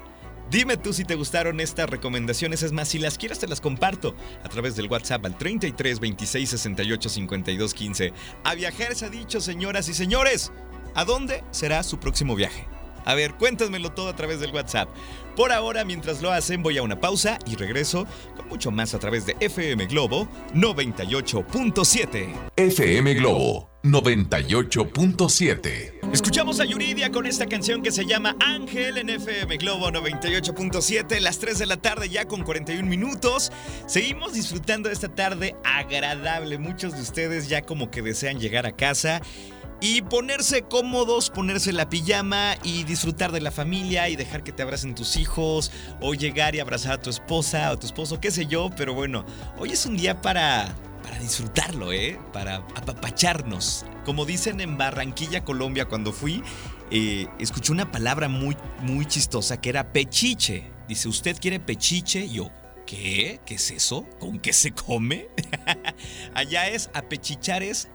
Dime 0.52 0.78
tú 0.78 0.94
si 0.94 1.06
te 1.06 1.16
gustaron 1.16 1.60
estas 1.60 1.90
recomendaciones, 1.90 2.62
es 2.62 2.72
más, 2.72 2.88
si 2.88 3.00
las 3.00 3.18
quieres 3.18 3.40
te 3.40 3.48
las 3.48 3.62
comparto 3.62 4.16
a 4.44 4.50
través 4.50 4.76
del 4.76 4.88
WhatsApp 4.88 5.26
al 5.26 5.38
33 5.38 6.00
26 6.00 6.50
68 6.50 7.10
52 7.10 7.74
15. 7.74 8.14
A 8.44 8.54
viajar 8.54 8.96
se 8.96 9.06
ha 9.06 9.10
dicho, 9.10 9.42
señoras 9.42 9.90
y 9.90 9.94
señores. 9.94 10.52
¿A 10.94 11.04
dónde 11.04 11.44
será 11.52 11.82
su 11.84 12.00
próximo 12.00 12.36
viaje? 12.36 12.68
A 13.06 13.16
ver, 13.16 13.36
cuéntamelo 13.36 13.92
todo 13.92 14.10
a 14.10 14.16
través 14.16 14.40
del 14.40 14.52
WhatsApp. 14.52 14.90
Por 15.36 15.52
ahora, 15.52 15.84
mientras 15.84 16.22
lo 16.22 16.32
hacen, 16.32 16.64
voy 16.64 16.78
a 16.78 16.84
una 16.84 17.00
pausa 17.00 17.38
y 17.46 17.56
regreso 17.56 18.08
con 18.36 18.48
mucho 18.48 18.72
más 18.72 18.94
a 18.94 19.00
través 19.00 19.26
de 19.26 19.36
FM 19.40 19.88
Globo 19.88 20.28
98.7. 20.54 22.34
FM 22.56 23.14
Globo 23.16 23.75
98.7. 23.86 26.12
Escuchamos 26.12 26.60
a 26.60 26.66
Yuridia 26.66 27.12
con 27.12 27.28
esta 27.28 27.46
canción 27.46 27.84
que 27.84 27.92
se 27.92 28.08
llama 28.08 28.36
Ángel 28.40 28.98
en 28.98 29.12
FM 29.12 29.58
Globo 29.58 29.92
98.7, 29.92 31.20
las 31.20 31.38
3 31.38 31.60
de 31.60 31.68
la 31.68 31.78
tarde 31.78 32.10
ya 32.10 32.26
con 32.26 32.42
41 32.42 32.90
minutos. 32.90 33.52
Seguimos 33.86 34.34
disfrutando 34.34 34.90
de 34.90 34.96
esta 34.96 35.10
tarde 35.10 35.56
agradable. 35.64 36.58
Muchos 36.58 36.96
de 36.96 37.02
ustedes 37.02 37.48
ya 37.48 37.62
como 37.62 37.92
que 37.92 38.02
desean 38.02 38.40
llegar 38.40 38.66
a 38.66 38.76
casa 38.76 39.22
y 39.82 40.02
ponerse 40.02 40.64
cómodos, 40.64 41.30
ponerse 41.30 41.72
la 41.72 41.88
pijama 41.88 42.56
y 42.64 42.86
disfrutar 42.86 43.32
de 43.32 43.42
la 43.42 43.52
familia 43.52 44.10
y 44.10 44.16
dejar 44.16 44.44
que 44.44 44.52
te 44.52 44.64
abracen 44.64 44.96
tus 44.96 45.16
hijos 45.16 45.72
o 46.02 46.16
llegar 46.16 46.56
y 46.56 46.60
abrazar 46.60 46.94
a 46.94 47.02
tu 47.02 47.12
esposa 47.12 47.72
o 47.72 47.78
tu 47.78 47.86
esposo, 47.86 48.20
qué 48.20 48.32
sé 48.32 48.48
yo, 48.48 48.72
pero 48.76 48.96
bueno, 48.96 49.28
hoy 49.60 49.74
es 49.74 49.86
un 49.86 49.96
día 49.96 50.24
para 50.24 50.76
para 51.06 51.20
disfrutarlo, 51.20 51.94
¿eh? 51.94 52.18
Para 52.34 52.56
apapacharnos. 52.56 53.86
Como 54.06 54.26
dicen 54.26 54.60
en 54.60 54.76
Barranquilla, 54.76 55.44
Colombia, 55.44 55.86
cuando 55.86 56.12
fui, 56.12 56.42
eh, 56.90 57.28
escuché 57.38 57.72
una 57.72 57.92
palabra 57.92 58.28
muy, 58.28 58.58
muy 58.82 59.06
chistosa 59.06 59.62
que 59.62 59.70
era 59.70 59.94
pechiche. 59.94 60.72
Dice, 60.88 61.08
¿usted 61.08 61.38
quiere 61.40 61.60
pechiche? 61.60 62.28
yo, 62.28 62.50
¿qué? 62.88 63.40
¿Qué 63.46 63.56
es 63.56 63.70
eso? 63.70 64.08
¿Con 64.20 64.40
qué 64.40 64.52
se 64.52 64.72
come? 64.72 65.28
Allá 66.34 66.70
es 66.70 66.90
apechichar 66.96 67.62
es 67.62 67.88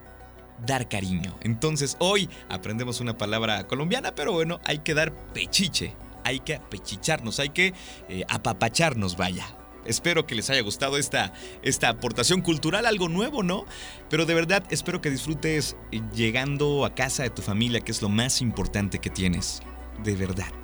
dar 0.65 0.87
cariño. 0.87 1.35
Entonces 1.41 1.97
hoy 1.99 2.29
aprendemos 2.47 3.01
una 3.01 3.17
palabra 3.17 3.67
colombiana, 3.67 4.15
pero 4.15 4.31
bueno, 4.31 4.61
hay 4.63 4.79
que 4.79 4.93
dar 4.93 5.13
pechiche, 5.33 5.95
hay 6.23 6.39
que 6.39 6.55
apechicharnos, 6.55 7.41
hay 7.41 7.49
que 7.49 7.73
eh, 8.07 8.23
apapacharnos, 8.29 9.17
vaya. 9.17 9.57
Espero 9.85 10.25
que 10.25 10.35
les 10.35 10.49
haya 10.49 10.61
gustado 10.61 10.97
esta, 10.97 11.33
esta 11.63 11.89
aportación 11.89 12.41
cultural, 12.41 12.85
algo 12.85 13.09
nuevo, 13.09 13.43
¿no? 13.43 13.65
Pero 14.09 14.25
de 14.25 14.33
verdad 14.33 14.63
espero 14.69 15.01
que 15.01 15.09
disfrutes 15.09 15.75
llegando 16.13 16.85
a 16.85 16.95
casa 16.95 17.23
de 17.23 17.29
tu 17.29 17.41
familia, 17.41 17.81
que 17.81 17.91
es 17.91 18.01
lo 18.01 18.09
más 18.09 18.41
importante 18.41 18.99
que 18.99 19.09
tienes. 19.09 19.61
De 20.03 20.15
verdad. 20.15 20.60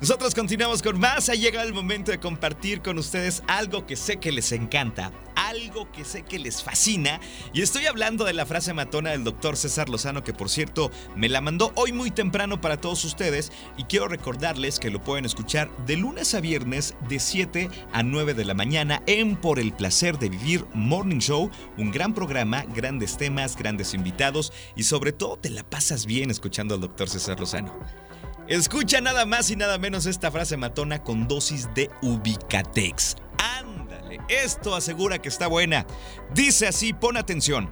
Nosotros 0.00 0.32
continuamos 0.32 0.80
con 0.80 1.00
más. 1.00 1.28
Ha 1.28 1.34
llegado 1.34 1.66
el 1.66 1.74
momento 1.74 2.12
de 2.12 2.20
compartir 2.20 2.82
con 2.82 2.98
ustedes 2.98 3.42
algo 3.48 3.84
que 3.84 3.96
sé 3.96 4.18
que 4.18 4.30
les 4.30 4.52
encanta, 4.52 5.10
algo 5.34 5.90
que 5.90 6.04
sé 6.04 6.22
que 6.22 6.38
les 6.38 6.62
fascina. 6.62 7.18
Y 7.52 7.62
estoy 7.62 7.86
hablando 7.86 8.24
de 8.24 8.32
la 8.32 8.46
frase 8.46 8.72
matona 8.72 9.10
del 9.10 9.24
doctor 9.24 9.56
César 9.56 9.88
Lozano, 9.88 10.22
que 10.22 10.32
por 10.32 10.50
cierto 10.50 10.92
me 11.16 11.28
la 11.28 11.40
mandó 11.40 11.72
hoy 11.74 11.90
muy 11.90 12.12
temprano 12.12 12.60
para 12.60 12.80
todos 12.80 13.04
ustedes. 13.04 13.50
Y 13.76 13.84
quiero 13.84 14.06
recordarles 14.06 14.78
que 14.78 14.90
lo 14.90 15.02
pueden 15.02 15.24
escuchar 15.24 15.68
de 15.84 15.96
lunes 15.96 16.32
a 16.36 16.40
viernes 16.40 16.94
de 17.08 17.18
7 17.18 17.68
a 17.92 18.04
9 18.04 18.34
de 18.34 18.44
la 18.44 18.54
mañana 18.54 19.02
en 19.06 19.34
Por 19.34 19.58
el 19.58 19.72
placer 19.72 20.16
de 20.20 20.28
vivir 20.28 20.64
Morning 20.74 21.18
Show. 21.18 21.50
Un 21.76 21.90
gran 21.90 22.14
programa, 22.14 22.64
grandes 22.72 23.16
temas, 23.16 23.56
grandes 23.56 23.94
invitados 23.94 24.52
y 24.76 24.84
sobre 24.84 25.10
todo 25.10 25.38
te 25.38 25.50
la 25.50 25.64
pasas 25.64 26.06
bien 26.06 26.30
escuchando 26.30 26.76
al 26.76 26.82
doctor 26.82 27.10
César 27.10 27.40
Lozano. 27.40 28.07
Escucha 28.48 29.02
nada 29.02 29.26
más 29.26 29.50
y 29.50 29.56
nada 29.56 29.76
menos 29.76 30.06
esta 30.06 30.30
frase 30.30 30.56
matona 30.56 31.04
con 31.04 31.28
dosis 31.28 31.68
de 31.74 31.90
Ubicatex. 32.00 33.16
Ándale, 33.36 34.20
esto 34.30 34.74
asegura 34.74 35.18
que 35.18 35.28
está 35.28 35.48
buena. 35.48 35.86
Dice 36.32 36.66
así, 36.66 36.94
pon 36.94 37.18
atención. 37.18 37.70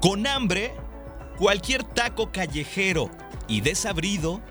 Con 0.00 0.26
hambre, 0.26 0.74
cualquier 1.38 1.84
taco 1.84 2.32
callejero 2.32 3.12
y 3.46 3.60
desabrido 3.60 4.42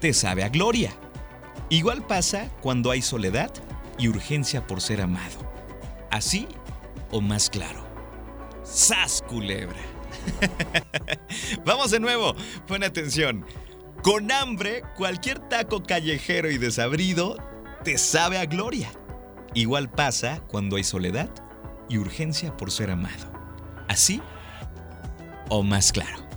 te 0.00 0.14
sabe 0.14 0.44
a 0.44 0.48
gloria. 0.50 0.92
Igual 1.68 2.06
pasa 2.06 2.48
cuando 2.62 2.92
hay 2.92 3.02
soledad 3.02 3.50
y 3.98 4.06
urgencia 4.06 4.64
por 4.68 4.80
ser 4.80 5.00
amado. 5.00 5.36
Así 6.12 6.46
o 7.10 7.20
más 7.20 7.50
claro. 7.50 7.84
¡Sas 8.62 9.20
culebra! 9.26 9.80
Vamos 11.64 11.90
de 11.90 11.98
nuevo, 11.98 12.36
pon 12.68 12.84
atención. 12.84 13.44
Con 14.02 14.30
hambre, 14.30 14.82
cualquier 14.96 15.40
taco 15.48 15.82
callejero 15.82 16.50
y 16.50 16.58
desabrido 16.58 17.36
te 17.82 17.98
sabe 17.98 18.38
a 18.38 18.46
gloria. 18.46 18.90
Igual 19.54 19.90
pasa 19.90 20.40
cuando 20.46 20.76
hay 20.76 20.84
soledad 20.84 21.28
y 21.88 21.98
urgencia 21.98 22.56
por 22.56 22.70
ser 22.70 22.90
amado. 22.92 23.32
¿Así 23.88 24.22
o 25.48 25.64
más 25.64 25.90
claro? 25.90 26.28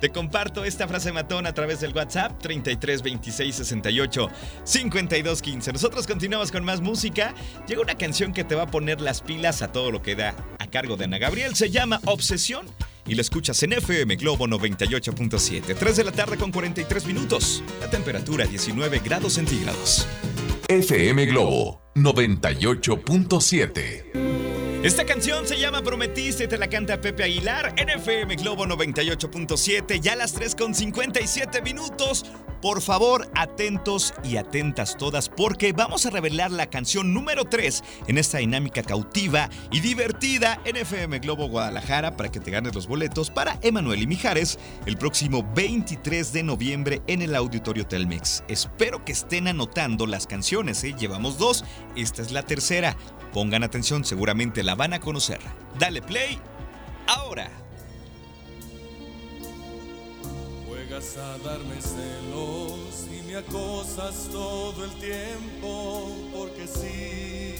Te 0.00 0.10
comparto 0.10 0.64
esta 0.64 0.88
frase 0.88 1.12
matón 1.12 1.46
a 1.46 1.54
través 1.54 1.80
del 1.80 1.92
WhatsApp 1.92 2.40
33 2.40 3.02
26 3.02 3.54
68 3.54 4.28
52 4.64 5.42
15. 5.42 5.72
Nosotros 5.72 6.06
continuamos 6.06 6.50
con 6.50 6.64
más 6.64 6.80
música. 6.80 7.32
Llega 7.68 7.80
una 7.80 7.96
canción 7.96 8.32
que 8.32 8.44
te 8.44 8.54
va 8.56 8.64
a 8.64 8.70
poner 8.70 9.00
las 9.00 9.22
pilas 9.22 9.62
a 9.62 9.70
todo 9.70 9.92
lo 9.92 10.02
que 10.02 10.16
da 10.16 10.34
a 10.58 10.66
cargo 10.66 10.96
de 10.96 11.04
Ana 11.04 11.18
Gabriel. 11.18 11.54
Se 11.54 11.70
llama 11.70 12.00
Obsesión 12.06 12.66
y 13.08 13.14
la 13.14 13.22
escuchas 13.22 13.62
en 13.62 13.72
FM 13.72 14.16
Globo 14.16 14.46
98.7. 14.46 15.74
3 15.74 15.96
de 15.96 16.04
la 16.04 16.12
tarde 16.12 16.36
con 16.36 16.52
43 16.52 17.06
minutos. 17.06 17.62
La 17.80 17.88
temperatura 17.90 18.44
19 18.46 18.98
grados 19.00 19.32
centígrados. 19.34 20.06
FM 20.68 21.26
Globo 21.26 21.82
98.7. 21.94 24.28
Esta 24.82 25.04
canción 25.04 25.46
se 25.46 25.58
llama 25.58 25.82
Prometiste, 25.82 26.46
te 26.46 26.56
la 26.56 26.68
canta 26.68 27.00
Pepe 27.00 27.24
Aguilar 27.24 27.74
en 27.78 27.88
FM 27.88 28.36
Globo 28.36 28.64
98.7, 28.64 30.00
ya 30.00 30.12
a 30.12 30.16
las 30.16 30.34
3 30.34 30.54
con 30.54 30.72
57 30.72 31.62
minutos. 31.62 32.24
Por 32.60 32.82
favor, 32.82 33.30
atentos 33.36 34.12
y 34.24 34.36
atentas 34.36 34.96
todas, 34.96 35.28
porque 35.28 35.72
vamos 35.72 36.06
a 36.06 36.10
revelar 36.10 36.50
la 36.50 36.66
canción 36.66 37.14
número 37.14 37.44
3 37.44 37.84
en 38.08 38.18
esta 38.18 38.38
dinámica 38.38 38.82
cautiva 38.82 39.48
y 39.70 39.80
divertida 39.80 40.60
en 40.64 40.76
FM 40.76 41.20
Globo 41.20 41.48
Guadalajara 41.48 42.16
para 42.16 42.30
que 42.30 42.40
te 42.40 42.50
ganes 42.50 42.74
los 42.74 42.88
boletos 42.88 43.30
para 43.30 43.58
Emanuel 43.62 44.02
y 44.02 44.06
Mijares 44.08 44.58
el 44.86 44.96
próximo 44.96 45.48
23 45.54 46.32
de 46.32 46.42
noviembre 46.42 47.02
en 47.06 47.22
el 47.22 47.36
Auditorio 47.36 47.86
Telmex. 47.86 48.42
Espero 48.48 49.04
que 49.04 49.12
estén 49.12 49.46
anotando 49.46 50.06
las 50.06 50.26
canciones, 50.26 50.82
¿eh? 50.82 50.94
llevamos 50.98 51.38
dos, 51.38 51.64
esta 51.94 52.22
es 52.22 52.32
la 52.32 52.42
tercera. 52.42 52.96
Pongan 53.32 53.62
atención, 53.62 54.04
seguramente 54.04 54.62
la 54.62 54.74
van 54.74 54.94
a 54.94 55.00
conocer. 55.00 55.38
Dale 55.78 56.02
play 56.02 56.40
ahora. 57.06 57.67
Llegas 60.98 61.16
a 61.16 61.38
darme 61.48 61.80
celos 61.80 63.06
y 63.08 63.22
me 63.22 63.36
acosas 63.36 64.28
todo 64.32 64.84
el 64.84 64.90
tiempo 64.98 66.12
porque 66.34 66.66
sí. 66.66 67.54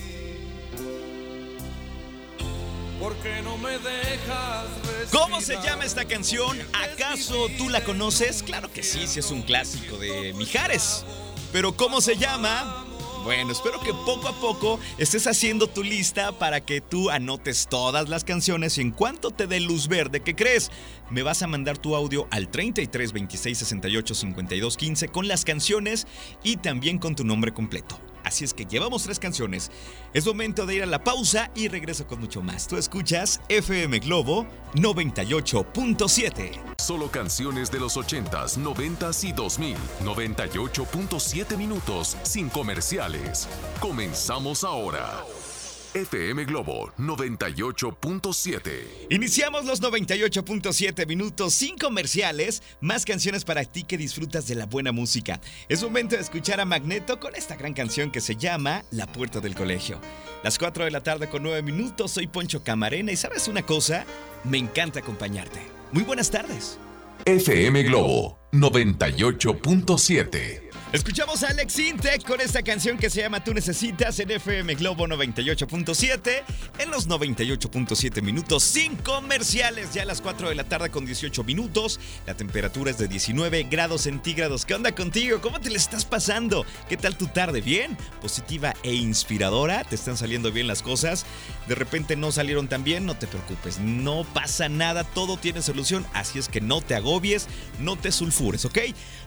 Porque 2.98 3.40
no 3.42 3.56
me 3.58 3.78
dejas 3.78 4.66
¿Cómo 5.12 5.40
se 5.40 5.54
llama 5.62 5.84
esta 5.84 6.04
canción? 6.04 6.58
¿Acaso 6.72 7.48
tú 7.56 7.68
la 7.68 7.84
conoces? 7.84 8.42
Claro 8.42 8.72
que 8.72 8.82
sí, 8.82 9.06
sí 9.06 9.20
es 9.20 9.30
un 9.30 9.42
clásico 9.42 9.98
de 9.98 10.32
Mijares. 10.32 11.04
Pero 11.52 11.76
¿cómo 11.76 12.00
se 12.00 12.16
llama? 12.16 12.87
Bueno, 13.28 13.52
espero 13.52 13.78
que 13.78 13.92
poco 13.92 14.26
a 14.26 14.32
poco 14.32 14.80
estés 14.96 15.26
haciendo 15.26 15.66
tu 15.66 15.82
lista 15.82 16.32
para 16.32 16.62
que 16.62 16.80
tú 16.80 17.10
anotes 17.10 17.66
todas 17.68 18.08
las 18.08 18.24
canciones 18.24 18.78
y 18.78 18.80
en 18.80 18.90
cuanto 18.90 19.30
te 19.30 19.46
dé 19.46 19.60
luz 19.60 19.86
verde, 19.86 20.20
¿qué 20.20 20.34
crees? 20.34 20.70
Me 21.10 21.22
vas 21.22 21.42
a 21.42 21.46
mandar 21.46 21.76
tu 21.76 21.94
audio 21.94 22.26
al 22.30 22.48
33 22.48 23.12
26 23.12 23.58
68 23.58 24.14
52 24.14 24.76
15 24.78 25.08
con 25.08 25.28
las 25.28 25.44
canciones 25.44 26.06
y 26.42 26.56
también 26.56 26.96
con 26.96 27.16
tu 27.16 27.22
nombre 27.22 27.52
completo. 27.52 28.00
Así 28.24 28.44
es 28.44 28.54
que 28.54 28.64
llevamos 28.64 29.04
tres 29.04 29.18
canciones. 29.18 29.70
Es 30.12 30.26
momento 30.26 30.66
de 30.66 30.76
ir 30.76 30.82
a 30.82 30.86
la 30.86 31.02
pausa 31.04 31.50
y 31.54 31.68
regreso 31.68 32.06
con 32.06 32.20
mucho 32.20 32.42
más. 32.42 32.66
Tú 32.66 32.76
escuchas 32.76 33.40
FM 33.48 33.98
Globo 34.00 34.46
98.7. 34.74 36.60
Solo 36.78 37.10
canciones 37.10 37.70
de 37.70 37.80
los 37.80 37.96
80s, 37.96 38.56
90s 38.58 39.28
y 39.28 39.32
2000. 39.32 39.76
98.7 40.04 41.56
minutos 41.56 42.16
sin 42.22 42.48
comerciales. 42.48 43.48
Comenzamos 43.80 44.64
ahora. 44.64 45.24
FM 45.94 46.44
Globo 46.44 46.92
98.7. 46.98 49.08
Iniciamos 49.10 49.64
los 49.64 49.82
98.7 49.82 51.06
minutos 51.06 51.54
sin 51.54 51.78
comerciales, 51.78 52.62
más 52.80 53.04
canciones 53.04 53.44
para 53.44 53.64
ti 53.64 53.84
que 53.84 53.96
disfrutas 53.96 54.46
de 54.46 54.54
la 54.54 54.66
buena 54.66 54.92
música. 54.92 55.40
Es 55.68 55.82
momento 55.82 56.16
de 56.16 56.22
escuchar 56.22 56.60
a 56.60 56.66
Magneto 56.66 57.18
con 57.18 57.34
esta 57.34 57.56
gran 57.56 57.72
canción 57.72 58.10
que 58.10 58.20
se 58.20 58.36
llama 58.36 58.84
La 58.90 59.06
Puerta 59.06 59.40
del 59.40 59.54
Colegio. 59.54 59.98
Las 60.44 60.58
4 60.58 60.84
de 60.84 60.90
la 60.90 61.02
tarde 61.02 61.28
con 61.28 61.42
9 61.42 61.62
minutos, 61.62 62.12
soy 62.12 62.26
Poncho 62.26 62.62
Camarena 62.62 63.10
y 63.10 63.16
sabes 63.16 63.48
una 63.48 63.62
cosa, 63.62 64.04
me 64.44 64.58
encanta 64.58 65.00
acompañarte. 65.00 65.60
Muy 65.92 66.02
buenas 66.02 66.30
tardes. 66.30 66.78
FM 67.24 67.84
Globo 67.84 68.38
98.7. 68.52 70.67
Escuchamos 70.90 71.42
a 71.42 71.48
Alex 71.48 71.78
Intec 71.80 72.26
con 72.26 72.40
esta 72.40 72.62
canción 72.62 72.96
que 72.96 73.10
se 73.10 73.20
llama 73.20 73.44
Tú 73.44 73.52
Necesitas 73.52 74.18
en 74.20 74.30
FM 74.30 74.74
Globo 74.76 75.06
98.7 75.06 76.42
en 76.78 76.90
los 76.90 77.06
98.7 77.06 78.22
minutos 78.22 78.62
sin 78.62 78.96
comerciales 78.96 79.92
ya 79.92 80.00
a 80.00 80.04
las 80.06 80.22
4 80.22 80.48
de 80.48 80.54
la 80.54 80.64
tarde 80.64 80.88
con 80.88 81.04
18 81.04 81.44
minutos 81.44 82.00
la 82.26 82.32
temperatura 82.32 82.90
es 82.90 82.96
de 82.96 83.06
19 83.06 83.64
grados 83.64 84.02
centígrados 84.02 84.64
¿qué 84.64 84.72
onda 84.72 84.94
contigo? 84.94 85.42
¿cómo 85.42 85.60
te 85.60 85.68
le 85.68 85.76
estás 85.76 86.06
pasando? 86.06 86.64
¿qué 86.88 86.96
tal 86.96 87.18
tu 87.18 87.26
tarde? 87.26 87.60
¿bien? 87.60 87.94
¿positiva 88.22 88.72
e 88.82 88.94
inspiradora? 88.94 89.84
¿te 89.84 89.94
están 89.94 90.16
saliendo 90.16 90.52
bien 90.52 90.66
las 90.66 90.80
cosas? 90.80 91.26
¿de 91.66 91.74
repente 91.74 92.16
no 92.16 92.32
salieron 92.32 92.66
tan 92.66 92.82
bien? 92.82 93.04
no 93.04 93.14
te 93.14 93.26
preocupes 93.26 93.78
no 93.78 94.24
pasa 94.32 94.70
nada 94.70 95.04
todo 95.04 95.36
tiene 95.36 95.60
solución 95.60 96.06
así 96.14 96.38
es 96.38 96.48
que 96.48 96.62
no 96.62 96.80
te 96.80 96.94
agobies 96.94 97.46
no 97.78 97.96
te 97.96 98.10
sulfures 98.10 98.64
¿ok? 98.64 98.78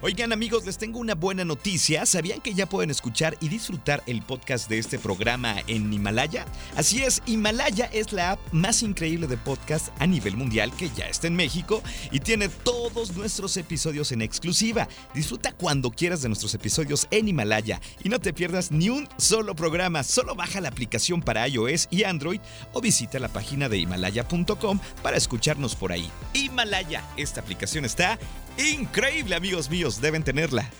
oigan 0.01 0.33
amigos 0.33 0.65
les 0.65 0.79
tengo 0.79 0.97
una 0.97 1.13
buena 1.13 1.45
noticia 1.45 1.50
noticia, 1.51 2.05
¿sabían 2.05 2.39
que 2.39 2.53
ya 2.53 2.65
pueden 2.65 2.91
escuchar 2.91 3.35
y 3.41 3.49
disfrutar 3.49 4.01
el 4.05 4.21
podcast 4.21 4.69
de 4.69 4.79
este 4.79 4.97
programa 4.97 5.57
en 5.67 5.91
Himalaya? 5.91 6.45
Así 6.77 7.03
es, 7.03 7.21
Himalaya 7.25 7.89
es 7.91 8.13
la 8.13 8.31
app 8.31 8.53
más 8.53 8.81
increíble 8.83 9.27
de 9.27 9.35
podcast 9.35 9.89
a 9.99 10.07
nivel 10.07 10.37
mundial 10.37 10.71
que 10.77 10.89
ya 10.95 11.09
está 11.09 11.27
en 11.27 11.35
México 11.35 11.83
y 12.09 12.21
tiene 12.21 12.47
todos 12.47 13.17
nuestros 13.17 13.57
episodios 13.57 14.13
en 14.13 14.21
exclusiva. 14.21 14.87
Disfruta 15.13 15.51
cuando 15.51 15.91
quieras 15.91 16.21
de 16.21 16.29
nuestros 16.29 16.53
episodios 16.55 17.05
en 17.11 17.27
Himalaya 17.27 17.81
y 18.01 18.07
no 18.07 18.19
te 18.19 18.31
pierdas 18.31 18.71
ni 18.71 18.87
un 18.87 19.09
solo 19.17 19.53
programa. 19.53 20.03
Solo 20.03 20.35
baja 20.35 20.61
la 20.61 20.69
aplicación 20.69 21.21
para 21.21 21.45
iOS 21.49 21.89
y 21.91 22.05
Android 22.05 22.39
o 22.71 22.79
visita 22.79 23.19
la 23.19 23.27
página 23.27 23.67
de 23.67 23.77
himalaya.com 23.77 24.79
para 25.03 25.17
escucharnos 25.17 25.75
por 25.75 25.91
ahí. 25.91 26.09
Himalaya, 26.33 27.03
esta 27.17 27.41
aplicación 27.41 27.83
está 27.83 28.17
increíble 28.57 29.35
amigos 29.35 29.69
míos, 29.69 29.99
deben 29.99 30.23
tenerla. 30.23 30.71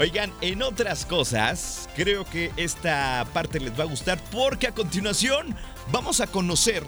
Oigan, 0.00 0.32
en 0.40 0.62
otras 0.62 1.04
cosas, 1.04 1.86
creo 1.94 2.24
que 2.24 2.50
esta 2.56 3.26
parte 3.34 3.60
les 3.60 3.78
va 3.78 3.84
a 3.84 3.86
gustar 3.86 4.18
porque 4.32 4.66
a 4.66 4.72
continuación 4.72 5.54
vamos 5.92 6.22
a 6.22 6.26
conocer 6.26 6.82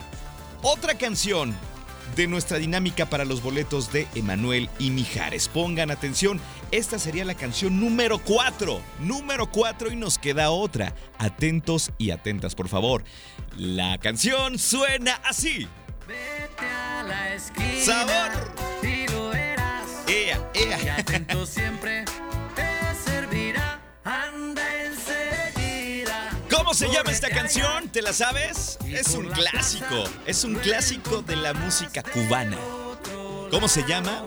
otra 0.62 0.96
canción 0.96 1.54
de 2.16 2.26
nuestra 2.26 2.56
dinámica 2.56 3.04
para 3.04 3.26
los 3.26 3.42
boletos 3.42 3.92
de 3.92 4.08
Emanuel 4.14 4.70
y 4.78 4.88
Mijares. 4.88 5.48
Pongan 5.48 5.90
atención, 5.90 6.40
esta 6.70 6.98
sería 6.98 7.26
la 7.26 7.34
canción 7.34 7.78
número 7.78 8.16
4. 8.16 8.80
Número 9.00 9.46
4 9.50 9.92
y 9.92 9.96
nos 9.96 10.16
queda 10.16 10.50
otra. 10.50 10.94
Atentos 11.18 11.90
y 11.98 12.12
atentas, 12.12 12.54
por 12.54 12.68
favor. 12.68 13.04
La 13.58 13.98
canción 13.98 14.58
suena 14.58 15.20
así. 15.28 15.68
Vete 16.08 16.66
a 16.66 17.02
la 17.02 17.34
esquina. 17.34 17.84
Sabor. 17.84 18.54
Y 18.82 19.06
lo 19.12 19.28
verás. 19.28 19.86
Ea, 20.08 20.50
ea. 20.54 20.82
Y 20.82 20.88
atento 20.88 21.44
siempre 21.44 22.06
¿Cómo 26.72 26.90
se 26.90 26.96
llama 26.96 27.12
esta 27.12 27.28
canción? 27.28 27.90
¿Te 27.90 28.00
la 28.00 28.14
sabes? 28.14 28.78
Es 28.86 29.08
un 29.08 29.28
clásico. 29.28 30.04
Es 30.24 30.42
un 30.42 30.54
clásico 30.54 31.20
de 31.20 31.36
la 31.36 31.52
música 31.52 32.02
cubana. 32.02 32.56
¿Cómo 33.50 33.68
se 33.68 33.86
llama? 33.86 34.24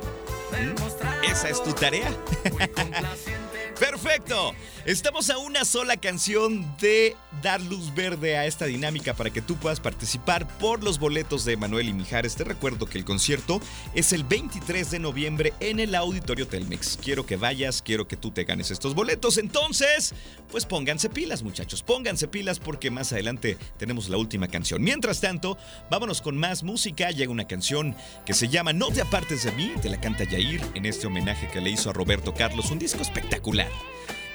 ¿Mm? 0.52 1.26
¿Esa 1.26 1.50
es 1.50 1.64
tu 1.64 1.74
tarea? 1.74 2.08
Perfecto. 3.80 4.54
Estamos 4.86 5.32
a 5.32 5.40
una 5.40 5.66
sola 5.66 5.98
canción 5.98 6.64
de 6.78 7.16
dar 7.42 7.60
luz 7.60 7.96
verde 7.96 8.38
a 8.38 8.46
esta 8.46 8.66
dinámica 8.66 9.16
para 9.16 9.32
que 9.32 9.42
tú 9.42 9.56
puedas 9.56 9.80
participar 9.80 10.48
por 10.60 10.84
los 10.84 11.00
boletos 11.00 11.44
de 11.44 11.58
Manuel 11.58 11.90
y 11.90 11.94
Mijares. 11.94 12.36
Te 12.36 12.44
recuerdo 12.44 12.86
que 12.86 13.00
el 13.00 13.04
concierto 13.04 13.60
es 13.96 14.14
el 14.14 14.24
23 14.24 14.92
de 14.92 15.00
noviembre 15.00 15.54
en 15.60 15.80
el 15.80 15.96
Auditorio 15.96 16.48
Telmex. 16.48 17.00
Quiero 17.02 17.26
que 17.26 17.36
vayas, 17.36 17.82
quiero 17.82 18.08
que 18.08 18.16
tú 18.16 18.30
te 18.30 18.44
ganes 18.44 18.70
estos 18.70 18.94
boletos. 18.94 19.40
Entonces, 19.40 20.14
pues 20.52 20.68
pónganse 20.68 21.10
pilas, 21.10 21.42
muchachos. 21.42 21.82
Pónganse 21.82 22.28
pilas 22.28 22.60
porque 22.60 22.92
más 22.92 23.12
adelante 23.12 23.58
tenemos 23.80 24.08
la 24.08 24.18
última 24.18 24.50
canción. 24.50 24.84
Mientras 24.84 25.20
tanto, 25.20 25.58
vámonos 25.90 26.22
con 26.22 26.38
más 26.38 26.62
música. 26.62 27.10
Llega 27.10 27.32
una 27.32 27.48
canción 27.48 27.96
que 28.24 28.36
se 28.36 28.50
llama 28.50 28.72
No 28.72 28.92
te 28.92 29.02
apartes 29.02 29.46
de 29.46 29.52
mí. 29.54 29.72
Te 29.82 29.90
la 29.90 30.00
canta 30.00 30.26
Yair 30.26 30.62
en 30.76 30.86
este 30.86 31.08
homenaje 31.08 31.50
que 31.50 31.60
le 31.60 31.72
hizo 31.72 31.90
a 31.90 31.94
Roberto 31.94 32.36
Carlos. 32.36 32.70
Un 32.70 32.78
disco 32.78 33.02
espectacular. 33.02 33.72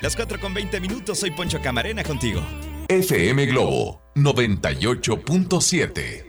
Las 0.01 0.17
4 0.17 0.41
con 0.41 0.55
20 0.55 0.81
minutos, 0.81 1.19
soy 1.19 1.31
Poncho 1.31 1.61
Camarena 1.61 2.03
contigo. 2.03 2.41
FM 2.89 3.45
Globo 3.47 4.01
98.7. 4.15 6.25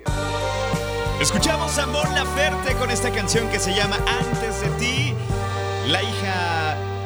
Escuchamos 1.21 1.77
a 1.77 1.87
Mon 1.87 2.13
Laferte 2.13 2.73
con 2.73 2.91
esta 2.91 3.13
canción 3.13 3.47
que 3.49 3.59
se 3.59 3.73
llama 3.73 3.95
Antes 3.95 4.50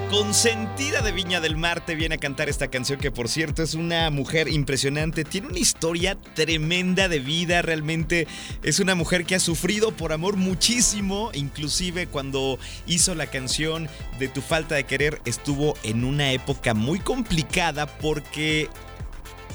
consentida 0.10 1.02
de 1.02 1.12
Viña 1.12 1.39
del 1.39 1.58
Mar 1.58 1.86
te 1.86 1.96
viene 1.96 2.15
a 2.15 2.18
cantar 2.18 2.50
esta 2.50 2.70
canción 2.70 3.00
que 3.00 3.12
por 3.12 3.30
cierto 3.30 3.63
es 3.63 3.74
una 3.74 4.10
mujer 4.10 4.48
impresionante, 4.48 5.24
tiene 5.24 5.48
una 5.48 5.60
historia 5.60 6.18
tremenda 6.34 7.08
de 7.08 7.20
vida, 7.20 7.62
realmente. 7.62 8.28
Es 8.63 8.80
una 8.80 8.96
mujer 8.96 9.26
que 9.26 9.36
ha 9.36 9.39
sufrido 9.39 9.91
por 9.91 10.13
amor 10.13 10.36
muchísimo, 10.36 11.32
inclusive 11.34 12.08
cuando 12.08 12.60
hizo 12.88 13.15
la 13.15 13.28
canción 13.28 13.89
de 14.20 14.28
Tu 14.28 14.41
falta 14.41 14.76
de 14.76 14.86
querer 14.86 15.22
estuvo 15.26 15.76
en 15.84 16.04
una 16.04 16.32
época 16.32 16.74
muy 16.74 17.00
complicada 17.00 17.86
porque 17.86 18.70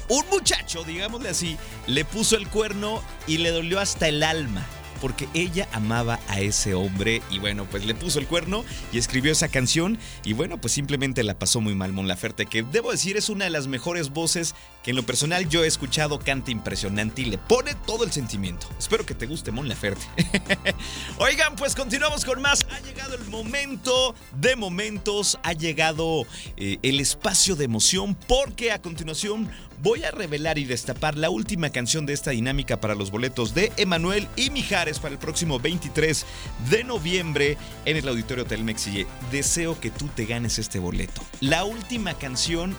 un 0.09 0.25
muchacho, 0.29 0.83
digámosle 0.83 1.29
así, 1.29 1.57
le 1.87 2.05
puso 2.05 2.35
el 2.35 2.47
cuerno 2.47 3.01
y 3.27 3.37
le 3.37 3.51
dolió 3.51 3.79
hasta 3.79 4.07
el 4.07 4.23
alma. 4.23 4.65
Porque 5.01 5.27
ella 5.33 5.67
amaba 5.73 6.19
a 6.27 6.39
ese 6.39 6.75
hombre 6.75 7.21
y 7.29 7.39
bueno, 7.39 7.65
pues 7.65 7.85
le 7.85 7.95
puso 7.95 8.19
el 8.19 8.27
cuerno 8.27 8.63
y 8.93 8.97
escribió 8.97 9.31
esa 9.31 9.49
canción 9.49 9.97
y 10.23 10.33
bueno, 10.33 10.59
pues 10.59 10.73
simplemente 10.73 11.23
la 11.23 11.37
pasó 11.37 11.59
muy 11.59 11.75
mal 11.75 11.91
Mon 11.91 12.07
Laferte, 12.07 12.45
que 12.45 12.63
debo 12.63 12.91
decir 12.91 13.17
es 13.17 13.29
una 13.29 13.45
de 13.45 13.51
las 13.51 13.67
mejores 13.67 14.11
voces 14.11 14.55
que 14.83 14.91
en 14.91 14.95
lo 14.95 15.03
personal 15.03 15.47
yo 15.47 15.63
he 15.63 15.67
escuchado, 15.67 16.19
canta 16.19 16.51
impresionante 16.51 17.21
y 17.21 17.25
le 17.25 17.37
pone 17.37 17.75
todo 17.85 18.03
el 18.03 18.11
sentimiento. 18.11 18.67
Espero 18.79 19.05
que 19.05 19.15
te 19.15 19.27
guste 19.27 19.51
Mon 19.51 19.67
Laferte. 19.67 20.01
Oigan, 21.17 21.55
pues 21.55 21.75
continuamos 21.75 22.25
con 22.25 22.41
más. 22.41 22.65
Ha 22.71 22.79
llegado 22.79 23.15
el 23.15 23.25
momento 23.25 24.15
de 24.35 24.55
momentos, 24.55 25.37
ha 25.43 25.53
llegado 25.53 26.25
eh, 26.57 26.77
el 26.81 26.99
espacio 26.99 27.55
de 27.55 27.65
emoción 27.65 28.15
porque 28.27 28.71
a 28.71 28.81
continuación 28.81 29.49
voy 29.81 30.03
a 30.03 30.11
revelar 30.11 30.57
y 30.57 30.65
destapar 30.65 31.17
la 31.17 31.29
última 31.29 31.69
canción 31.69 32.05
de 32.05 32.13
esta 32.13 32.31
dinámica 32.31 32.79
para 32.79 32.95
los 32.95 33.11
boletos 33.11 33.53
de 33.53 33.71
Emanuel 33.77 34.27
y 34.35 34.51
Mijares 34.51 34.99
para 34.99 35.13
el 35.13 35.19
próximo 35.19 35.59
23 35.59 36.25
de 36.69 36.83
noviembre 36.83 37.57
en 37.85 37.97
el 37.97 38.07
Auditorio 38.07 38.45
y 38.51 39.05
deseo 39.31 39.79
que 39.79 39.89
tú 39.89 40.07
te 40.07 40.25
ganes 40.25 40.59
este 40.59 40.79
boleto. 40.79 41.21
La 41.39 41.63
última 41.63 42.13
canción 42.13 42.75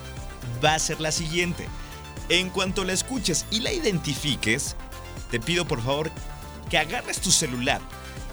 va 0.65 0.75
a 0.75 0.79
ser 0.79 1.01
la 1.01 1.13
siguiente. 1.13 1.67
En 2.33 2.49
cuanto 2.49 2.83
la 2.85 2.95
escuches 2.95 3.45
y 3.51 3.61
la 3.61 3.75
identifiques, 3.75 4.75
te 5.31 5.39
pido 5.39 5.67
por 5.67 5.83
favor 5.83 6.11
que 6.71 6.79
agarres 6.79 7.21
tu 7.21 7.31
celular 7.31 7.83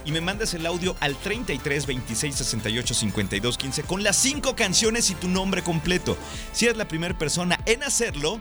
y 0.06 0.14
me 0.14 0.22
mandas 0.22 0.54
el 0.54 0.66
audio 0.66 0.96
al 1.02 1.18
33 1.18 1.86
26 1.86 2.34
68 2.34 2.94
52 2.94 3.58
15 3.58 3.84
con 3.84 4.02
las 4.02 4.16
cinco 4.16 4.56
canciones 4.56 5.10
y 5.10 5.16
tu 5.16 5.28
nombre 5.28 5.64
completo. 5.64 6.18
Si 6.54 6.64
eres 6.64 6.78
la 6.78 6.88
primera 6.88 7.18
persona 7.18 7.60
en 7.66 7.84
hacerlo, 7.84 8.40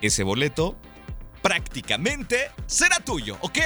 ese 0.00 0.22
boleto 0.22 0.78
prácticamente 1.42 2.50
será 2.64 3.00
tuyo, 3.00 3.36
¿ok? 3.42 3.58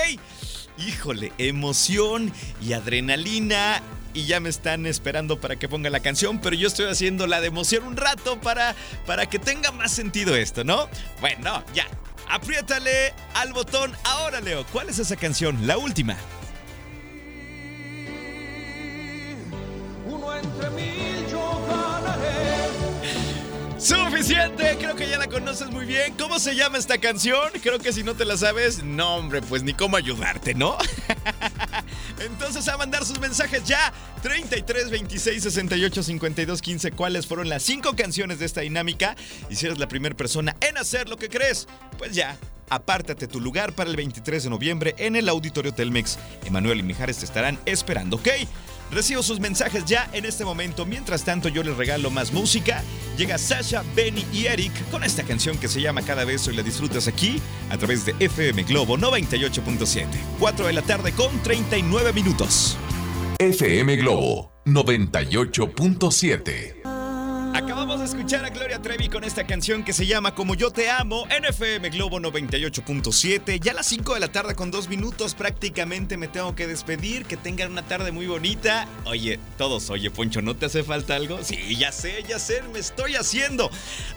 Híjole, 0.78 1.32
emoción 1.38 2.32
y 2.60 2.72
adrenalina. 2.72 3.80
Y 4.14 4.26
ya 4.26 4.40
me 4.40 4.48
están 4.48 4.86
esperando 4.86 5.40
para 5.40 5.56
que 5.56 5.68
ponga 5.68 5.88
la 5.88 6.00
canción, 6.00 6.40
pero 6.40 6.54
yo 6.54 6.68
estoy 6.68 6.86
haciendo 6.86 7.26
la 7.26 7.40
de 7.40 7.48
emoción 7.48 7.84
un 7.84 7.96
rato 7.96 8.40
para, 8.40 8.74
para 9.06 9.26
que 9.26 9.38
tenga 9.38 9.72
más 9.72 9.92
sentido 9.92 10.36
esto, 10.36 10.64
¿no? 10.64 10.88
Bueno, 11.20 11.64
ya. 11.74 11.86
Apriétale 12.28 13.12
al 13.34 13.52
botón 13.52 13.92
ahora, 14.04 14.40
Leo. 14.40 14.64
¿Cuál 14.72 14.88
es 14.88 14.98
esa 14.98 15.16
canción? 15.16 15.66
La 15.66 15.78
última. 15.78 16.16
Uno 20.06 20.34
entre 20.34 20.70
ganaré. 20.70 21.11
Suficiente, 23.82 24.76
creo 24.78 24.94
que 24.94 25.08
ya 25.08 25.18
la 25.18 25.26
conoces 25.26 25.68
muy 25.72 25.84
bien. 25.84 26.14
¿Cómo 26.16 26.38
se 26.38 26.54
llama 26.54 26.78
esta 26.78 26.98
canción? 26.98 27.50
Creo 27.60 27.80
que 27.80 27.92
si 27.92 28.04
no 28.04 28.14
te 28.14 28.24
la 28.24 28.36
sabes, 28.36 28.84
no 28.84 29.16
hombre, 29.16 29.42
pues 29.42 29.64
ni 29.64 29.74
cómo 29.74 29.96
ayudarte, 29.96 30.54
¿no? 30.54 30.78
Entonces 32.20 32.68
a 32.68 32.76
mandar 32.76 33.04
sus 33.04 33.18
mensajes 33.18 33.64
ya. 33.64 33.92
33 34.22 34.88
26 34.88 35.42
68 35.42 36.00
52 36.00 36.62
15. 36.62 36.92
¿Cuáles 36.92 37.26
fueron 37.26 37.48
las 37.48 37.64
cinco 37.64 37.96
canciones 37.96 38.38
de 38.38 38.46
esta 38.46 38.60
dinámica? 38.60 39.16
Y 39.50 39.56
si 39.56 39.66
eres 39.66 39.80
la 39.80 39.88
primera 39.88 40.14
persona 40.14 40.54
en 40.60 40.78
hacer 40.78 41.08
lo 41.08 41.16
que 41.16 41.28
crees, 41.28 41.66
pues 41.98 42.12
ya. 42.12 42.38
Apártate 42.70 43.26
tu 43.26 43.40
lugar 43.40 43.72
para 43.74 43.90
el 43.90 43.96
23 43.96 44.44
de 44.44 44.48
noviembre 44.48 44.94
en 44.96 45.16
el 45.16 45.28
Auditorio 45.28 45.74
Telmex. 45.74 46.20
Emanuel 46.46 46.78
y 46.78 46.82
Mijares 46.84 47.18
te 47.18 47.24
estarán 47.24 47.58
esperando, 47.66 48.16
¿ok? 48.16 48.28
Recibo 48.92 49.22
sus 49.22 49.40
mensajes 49.40 49.86
ya 49.86 50.10
en 50.12 50.26
este 50.26 50.44
momento. 50.44 50.84
Mientras 50.84 51.24
tanto, 51.24 51.48
yo 51.48 51.62
les 51.62 51.74
regalo 51.76 52.10
más 52.10 52.32
música. 52.32 52.82
Llega 53.16 53.38
Sasha, 53.38 53.82
Benny 53.96 54.26
y 54.32 54.46
Eric 54.46 54.72
con 54.90 55.02
esta 55.02 55.22
canción 55.22 55.56
que 55.56 55.68
se 55.68 55.80
llama 55.80 56.02
Cada 56.02 56.24
beso 56.24 56.50
y 56.50 56.56
la 56.56 56.62
disfrutas 56.62 57.08
aquí 57.08 57.40
a 57.70 57.78
través 57.78 58.04
de 58.04 58.14
FM 58.18 58.64
Globo 58.64 58.98
98.7. 58.98 60.06
4 60.38 60.66
de 60.66 60.72
la 60.74 60.82
tarde 60.82 61.12
con 61.12 61.42
39 61.42 62.12
minutos. 62.12 62.76
FM 63.38 63.96
Globo 63.96 64.52
98.7. 64.66 66.82
Acabamos 67.54 67.91
de 68.02 68.08
escuchar 68.08 68.44
a 68.44 68.50
Gloria 68.50 68.82
Trevi 68.82 69.08
con 69.08 69.22
esta 69.22 69.46
canción 69.46 69.84
que 69.84 69.92
se 69.92 70.06
llama 70.06 70.34
Como 70.34 70.56
yo 70.56 70.72
te 70.72 70.90
amo 70.90 71.24
en 71.30 71.44
FM 71.44 71.90
Globo 71.90 72.18
98.7. 72.18 73.60
Ya 73.60 73.70
a 73.70 73.74
las 73.76 73.86
5 73.86 74.14
de 74.14 74.20
la 74.20 74.26
tarde 74.26 74.56
con 74.56 74.72
dos 74.72 74.88
minutos 74.88 75.34
prácticamente 75.34 76.16
me 76.16 76.26
tengo 76.26 76.56
que 76.56 76.66
despedir. 76.66 77.26
Que 77.26 77.36
tengan 77.36 77.70
una 77.70 77.82
tarde 77.82 78.10
muy 78.10 78.26
bonita. 78.26 78.88
Oye, 79.04 79.38
todos, 79.56 79.88
oye 79.90 80.10
Poncho, 80.10 80.42
¿no 80.42 80.56
te 80.56 80.66
hace 80.66 80.82
falta 80.82 81.14
algo? 81.14 81.44
Sí, 81.44 81.76
ya 81.76 81.92
sé, 81.92 82.24
ya 82.28 82.40
sé, 82.40 82.62
me 82.72 82.80
estoy 82.80 83.14
haciendo. 83.14 83.70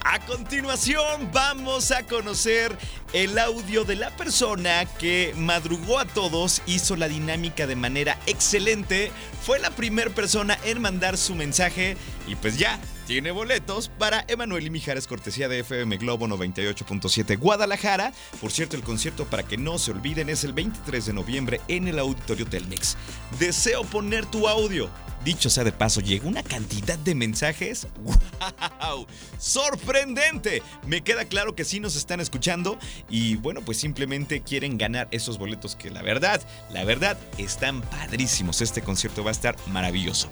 A 0.04 0.18
continuación 0.26 1.30
vamos 1.32 1.92
a 1.92 2.02
conocer 2.06 2.76
el 3.12 3.38
audio 3.38 3.84
de 3.84 3.94
la 3.94 4.10
persona 4.16 4.84
que 4.98 5.32
madrugó 5.36 6.00
a 6.00 6.06
todos, 6.06 6.60
hizo 6.66 6.96
la 6.96 7.06
dinámica 7.06 7.68
de 7.68 7.76
manera 7.76 8.18
excelente. 8.26 9.12
Fue 9.42 9.60
la 9.60 9.70
primera 9.70 10.10
persona 10.10 10.58
en 10.64 10.80
mandar 10.80 11.16
su 11.16 11.36
mensaje 11.36 11.96
y 12.26 12.34
pues 12.34 12.58
ya, 12.58 12.80
tiene 13.06 13.30
boletos 13.30 13.88
para 13.88 14.24
Emanuel 14.28 14.66
y 14.66 14.70
Mijares, 14.70 15.06
cortesía 15.06 15.48
de 15.48 15.60
FM 15.60 15.96
Globo 15.98 16.26
98.7 16.26 17.38
Guadalajara. 17.38 18.12
Por 18.40 18.50
cierto, 18.50 18.76
el 18.76 18.82
concierto, 18.82 19.26
para 19.26 19.44
que 19.44 19.56
no 19.56 19.78
se 19.78 19.92
olviden, 19.92 20.28
es 20.28 20.44
el 20.44 20.52
23 20.52 21.06
de 21.06 21.12
noviembre 21.12 21.60
en 21.68 21.88
el 21.88 21.98
Auditorio 21.98 22.46
Telmex. 22.46 22.96
Deseo 23.38 23.84
poner 23.84 24.26
tu 24.26 24.48
audio. 24.48 24.90
Dicho 25.24 25.50
sea 25.50 25.64
de 25.64 25.72
paso, 25.72 26.00
llegó 26.00 26.28
una 26.28 26.44
cantidad 26.44 26.96
de 26.98 27.16
mensajes. 27.16 27.88
¡Wow! 28.00 29.06
¡Sorprendente! 29.38 30.62
Me 30.86 31.02
queda 31.02 31.24
claro 31.24 31.56
que 31.56 31.64
sí 31.64 31.80
nos 31.80 31.96
están 31.96 32.20
escuchando 32.20 32.78
y 33.08 33.34
bueno, 33.34 33.60
pues 33.62 33.78
simplemente 33.78 34.42
quieren 34.42 34.78
ganar 34.78 35.08
esos 35.10 35.36
boletos 35.36 35.74
que 35.74 35.90
la 35.90 36.02
verdad, 36.02 36.40
la 36.70 36.84
verdad, 36.84 37.18
están 37.38 37.82
padrísimos. 37.82 38.60
Este 38.60 38.82
concierto 38.82 39.24
va 39.24 39.30
a 39.30 39.32
estar 39.32 39.56
maravilloso. 39.66 40.28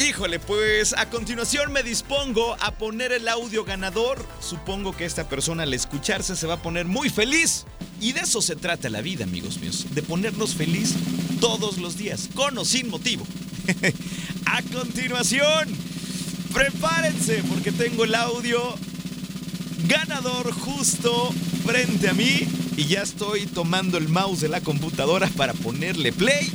Híjole, 0.00 0.40
pues 0.40 0.94
a 0.96 1.10
continuación 1.10 1.72
me 1.72 1.82
dispongo 1.82 2.56
a 2.60 2.70
poner 2.70 3.12
el 3.12 3.28
audio 3.28 3.64
ganador. 3.64 4.24
Supongo 4.40 4.96
que 4.96 5.04
esta 5.04 5.28
persona 5.28 5.64
al 5.64 5.74
escucharse 5.74 6.36
se 6.36 6.46
va 6.46 6.54
a 6.54 6.62
poner 6.62 6.86
muy 6.86 7.10
feliz. 7.10 7.66
Y 8.00 8.12
de 8.12 8.20
eso 8.20 8.40
se 8.40 8.56
trata 8.56 8.88
la 8.88 9.02
vida, 9.02 9.24
amigos 9.24 9.58
míos. 9.58 9.84
De 9.90 10.02
ponernos 10.02 10.54
feliz 10.54 10.94
todos 11.38 11.76
los 11.76 11.98
días, 11.98 12.30
con 12.34 12.56
o 12.56 12.64
sin 12.64 12.88
motivo. 12.88 13.26
a 14.46 14.62
continuación, 14.62 15.68
prepárense 16.54 17.44
porque 17.50 17.70
tengo 17.70 18.04
el 18.04 18.14
audio 18.14 18.74
ganador 19.86 20.50
justo 20.52 21.30
frente 21.66 22.08
a 22.08 22.14
mí. 22.14 22.48
Y 22.78 22.86
ya 22.86 23.02
estoy 23.02 23.44
tomando 23.44 23.98
el 23.98 24.08
mouse 24.08 24.40
de 24.40 24.48
la 24.48 24.62
computadora 24.62 25.28
para 25.36 25.52
ponerle 25.52 26.10
play. 26.10 26.50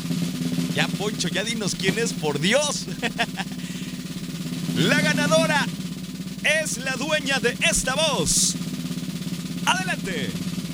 Ya, 0.76 0.88
Poncho, 0.88 1.28
ya 1.30 1.44
dinos 1.44 1.76
quién 1.76 1.98
es, 1.98 2.12
por 2.14 2.40
Dios. 2.40 2.86
La 4.76 5.00
ganadora 5.02 5.66
es 6.62 6.78
la 6.80 6.92
dueña 6.98 7.40
de 7.40 7.58
esta 7.70 7.96
voz. 7.96 8.56
Adelante. 9.66 10.30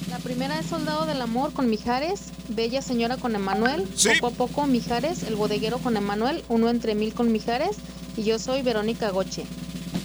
La 0.10 0.18
primera 0.18 0.60
es 0.60 0.66
Soldado 0.66 1.06
del 1.06 1.22
Amor 1.22 1.54
con 1.54 1.70
Mijares, 1.70 2.22
Bella 2.50 2.82
Señora 2.82 3.18
con 3.18 3.36
Emanuel, 3.36 3.88
Sí. 3.96 4.10
Poco 4.20 4.28
a 4.28 4.32
Poco 4.48 4.66
Mijares, 4.68 5.22
El 5.24 5.36
Bodeguero 5.36 5.78
con 5.78 5.96
Emanuel, 5.98 6.44
Uno 6.50 6.70
entre 6.70 6.96
Mil 6.96 7.14
con 7.14 7.32
Mijares 7.32 7.78
y 8.18 8.24
yo 8.24 8.40
soy 8.40 8.64
Verónica 8.64 9.12
Goche. 9.12 9.46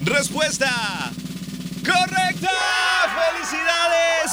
Respuesta 0.04 0.70
correcta. 1.84 2.50
Felicidades, 3.32 3.85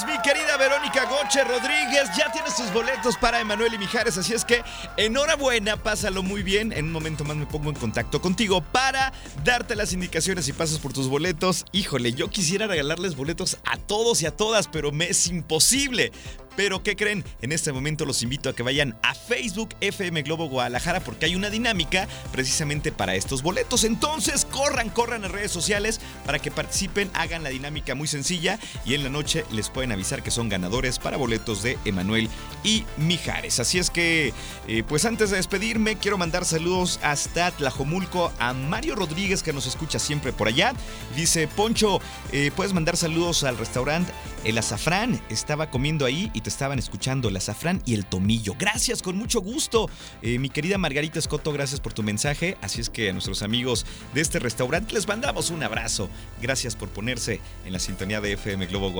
mi 0.07 0.17
querida 0.21 0.57
Verónica 0.57 1.05
Goche 1.05 1.43
Rodríguez. 1.43 2.09
Ya 2.17 2.31
tienes 2.31 2.55
tus 2.55 2.73
boletos 2.73 3.15
para 3.17 3.39
Emanuel 3.39 3.73
y 3.75 3.77
Mijares, 3.77 4.17
así 4.17 4.33
es 4.33 4.43
que 4.43 4.63
enhorabuena, 4.97 5.77
pásalo 5.77 6.23
muy 6.23 6.41
bien. 6.41 6.71
En 6.71 6.85
un 6.85 6.91
momento 6.91 7.23
más 7.23 7.37
me 7.37 7.45
pongo 7.45 7.69
en 7.69 7.75
contacto 7.75 8.19
contigo 8.19 8.61
para 8.61 9.13
darte 9.43 9.75
las 9.75 9.93
indicaciones 9.93 10.47
y 10.47 10.53
pasas 10.53 10.79
por 10.79 10.93
tus 10.93 11.07
boletos. 11.07 11.65
Híjole, 11.71 12.13
yo 12.13 12.29
quisiera 12.29 12.67
regalarles 12.67 13.15
boletos 13.15 13.57
a 13.65 13.77
todos 13.77 14.21
y 14.21 14.25
a 14.25 14.35
todas, 14.35 14.67
pero 14.67 14.91
me 14.91 15.09
es 15.09 15.27
imposible. 15.27 16.11
Pero 16.55 16.83
¿qué 16.83 16.95
creen? 16.95 17.23
En 17.41 17.51
este 17.51 17.71
momento 17.71 18.05
los 18.05 18.21
invito 18.21 18.49
a 18.49 18.53
que 18.53 18.63
vayan 18.63 18.95
a 19.01 19.15
Facebook 19.15 19.69
FM 19.81 20.21
Globo 20.21 20.47
Guadalajara 20.49 20.99
porque 20.99 21.25
hay 21.25 21.35
una 21.35 21.49
dinámica 21.49 22.07
precisamente 22.31 22.91
para 22.91 23.15
estos 23.15 23.41
boletos. 23.41 23.83
Entonces 23.83 24.45
corran, 24.45 24.89
corran 24.89 25.25
a 25.25 25.29
redes 25.29 25.51
sociales 25.51 25.99
para 26.25 26.39
que 26.39 26.51
participen, 26.51 27.09
hagan 27.13 27.43
la 27.43 27.49
dinámica 27.49 27.95
muy 27.95 28.07
sencilla 28.07 28.59
y 28.85 28.93
en 28.93 29.03
la 29.03 29.09
noche 29.09 29.45
les 29.53 29.69
pueden 29.69 29.91
avisar 29.91 30.23
que 30.23 30.31
son 30.31 30.49
ganadores 30.49 30.99
para 30.99 31.17
boletos 31.17 31.63
de 31.63 31.77
Emanuel 31.85 32.29
y 32.63 32.85
Mijares. 32.97 33.59
Así 33.59 33.79
es 33.79 33.89
que, 33.89 34.33
eh, 34.67 34.83
pues 34.87 35.05
antes 35.05 35.29
de 35.29 35.37
despedirme, 35.37 35.95
quiero 35.95 36.17
mandar 36.17 36.45
saludos 36.45 36.99
hasta 37.03 37.51
Tlajomulco 37.51 38.31
a 38.39 38.53
Mario 38.53 38.95
Rodríguez 38.95 39.43
que 39.43 39.53
nos 39.53 39.67
escucha 39.67 39.99
siempre 39.99 40.33
por 40.33 40.47
allá. 40.47 40.73
Dice, 41.15 41.47
Poncho, 41.47 41.99
eh, 42.31 42.51
puedes 42.55 42.73
mandar 42.73 42.97
saludos 42.97 43.43
al 43.43 43.57
restaurante 43.57 44.11
El 44.43 44.57
Azafrán. 44.57 45.21
Estaba 45.29 45.69
comiendo 45.69 46.05
ahí 46.05 46.31
y 46.33 46.41
te 46.41 46.49
estaban 46.49 46.79
escuchando 46.79 47.29
el 47.29 47.37
azafrán 47.37 47.81
y 47.85 47.93
el 47.93 48.05
tomillo. 48.05 48.55
Gracias, 48.57 49.01
con 49.01 49.17
mucho 49.17 49.41
gusto. 49.41 49.89
Eh, 50.21 50.39
mi 50.39 50.49
querida 50.49 50.77
Margarita 50.77 51.19
Escoto, 51.19 51.51
gracias 51.51 51.79
por 51.79 51.93
tu 51.93 52.03
mensaje. 52.03 52.57
Así 52.61 52.81
es 52.81 52.89
que 52.89 53.09
a 53.09 53.13
nuestros 53.13 53.41
amigos 53.43 53.85
de 54.13 54.21
este 54.21 54.39
restaurante 54.39 54.93
les 54.93 55.07
mandamos 55.07 55.49
un 55.49 55.63
abrazo. 55.63 56.09
Gracias 56.41 56.75
por 56.75 56.89
ponerse 56.89 57.39
en 57.65 57.73
la 57.73 57.79
sintonía 57.79 58.21
de 58.21 58.33
FM 58.33 58.67
Globo 58.67 58.91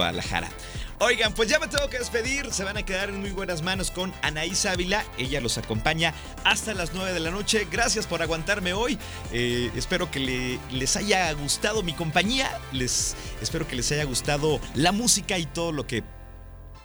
Oigan, 0.99 1.33
pues 1.33 1.49
ya 1.49 1.59
me 1.59 1.67
tengo 1.67 1.89
que 1.89 1.99
despedir. 1.99 2.53
Se 2.53 2.63
van 2.63 2.77
a 2.77 2.83
quedar 2.83 3.09
en 3.09 3.19
muy 3.19 3.31
buenas 3.31 3.61
manos 3.61 3.91
con 3.91 4.13
Anaís 4.21 4.65
Ávila. 4.65 5.03
Ella 5.17 5.41
los 5.41 5.57
acompaña 5.57 6.13
hasta 6.45 6.73
las 6.73 6.93
9 6.93 7.11
de 7.13 7.19
la 7.19 7.31
noche. 7.31 7.67
Gracias 7.69 8.07
por 8.07 8.21
aguantarme 8.21 8.71
hoy. 8.73 8.97
Eh, 9.33 9.69
espero 9.75 10.09
que 10.09 10.19
le- 10.19 10.59
les 10.71 10.95
haya 10.95 11.31
gustado 11.33 11.83
mi 11.83 11.93
compañía. 11.93 12.49
Les 12.71 13.15
espero 13.41 13.67
que 13.67 13.75
les 13.75 13.91
haya 13.91 14.05
gustado 14.05 14.61
la 14.75 14.91
música 14.93 15.37
y 15.37 15.45
todo 15.45 15.71
lo 15.73 15.85
que 15.87 16.03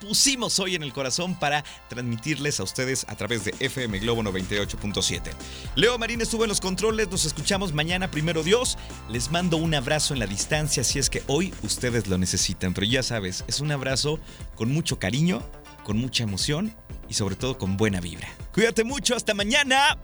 pusimos 0.00 0.58
hoy 0.58 0.74
en 0.74 0.82
el 0.82 0.92
corazón 0.92 1.38
para 1.38 1.64
transmitirles 1.88 2.61
a 2.61 2.62
ustedes 2.62 3.04
a 3.08 3.16
través 3.16 3.44
de 3.44 3.54
FM 3.61 3.98
Globo 4.00 4.22
98.7. 4.22 5.32
Leo 5.74 5.98
Marín 5.98 6.20
estuvo 6.20 6.44
en 6.44 6.48
los 6.48 6.61
controles, 6.61 7.11
nos 7.11 7.24
escuchamos 7.24 7.72
mañana, 7.72 8.11
primero 8.11 8.42
Dios. 8.42 8.78
Les 9.11 9.30
mando 9.30 9.56
un 9.56 9.74
abrazo 9.74 10.14
en 10.14 10.20
la 10.20 10.26
distancia 10.26 10.84
si 10.84 10.98
es 10.98 11.11
que 11.11 11.22
hoy 11.26 11.52
ustedes 11.62 12.06
lo 12.06 12.18
necesitan, 12.18 12.74
pero 12.74 12.87
ya 12.87 13.02
sabes, 13.02 13.44
es 13.46 13.61
un 13.61 13.72
abrazo 13.72 14.18
con 14.54 14.70
mucho 14.70 14.98
cariño, 14.98 15.42
con 15.84 15.98
mucha 15.98 16.22
emoción 16.22 16.74
y 17.08 17.14
sobre 17.14 17.37
todo 17.37 17.58
con 17.58 17.76
buena 17.76 18.00
vibra. 18.00 18.28
Cuídate 18.52 18.84
mucho, 18.84 19.16
hasta 19.16 19.34
mañana. 19.34 19.96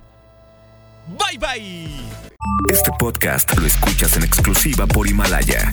Bye 1.07 1.39
bye. 1.39 1.89
Este 2.71 2.91
podcast 2.99 3.57
lo 3.59 3.67
escuchas 3.67 4.17
en 4.17 4.25
exclusiva 4.25 4.87
por 4.87 5.07
Himalaya. 5.07 5.73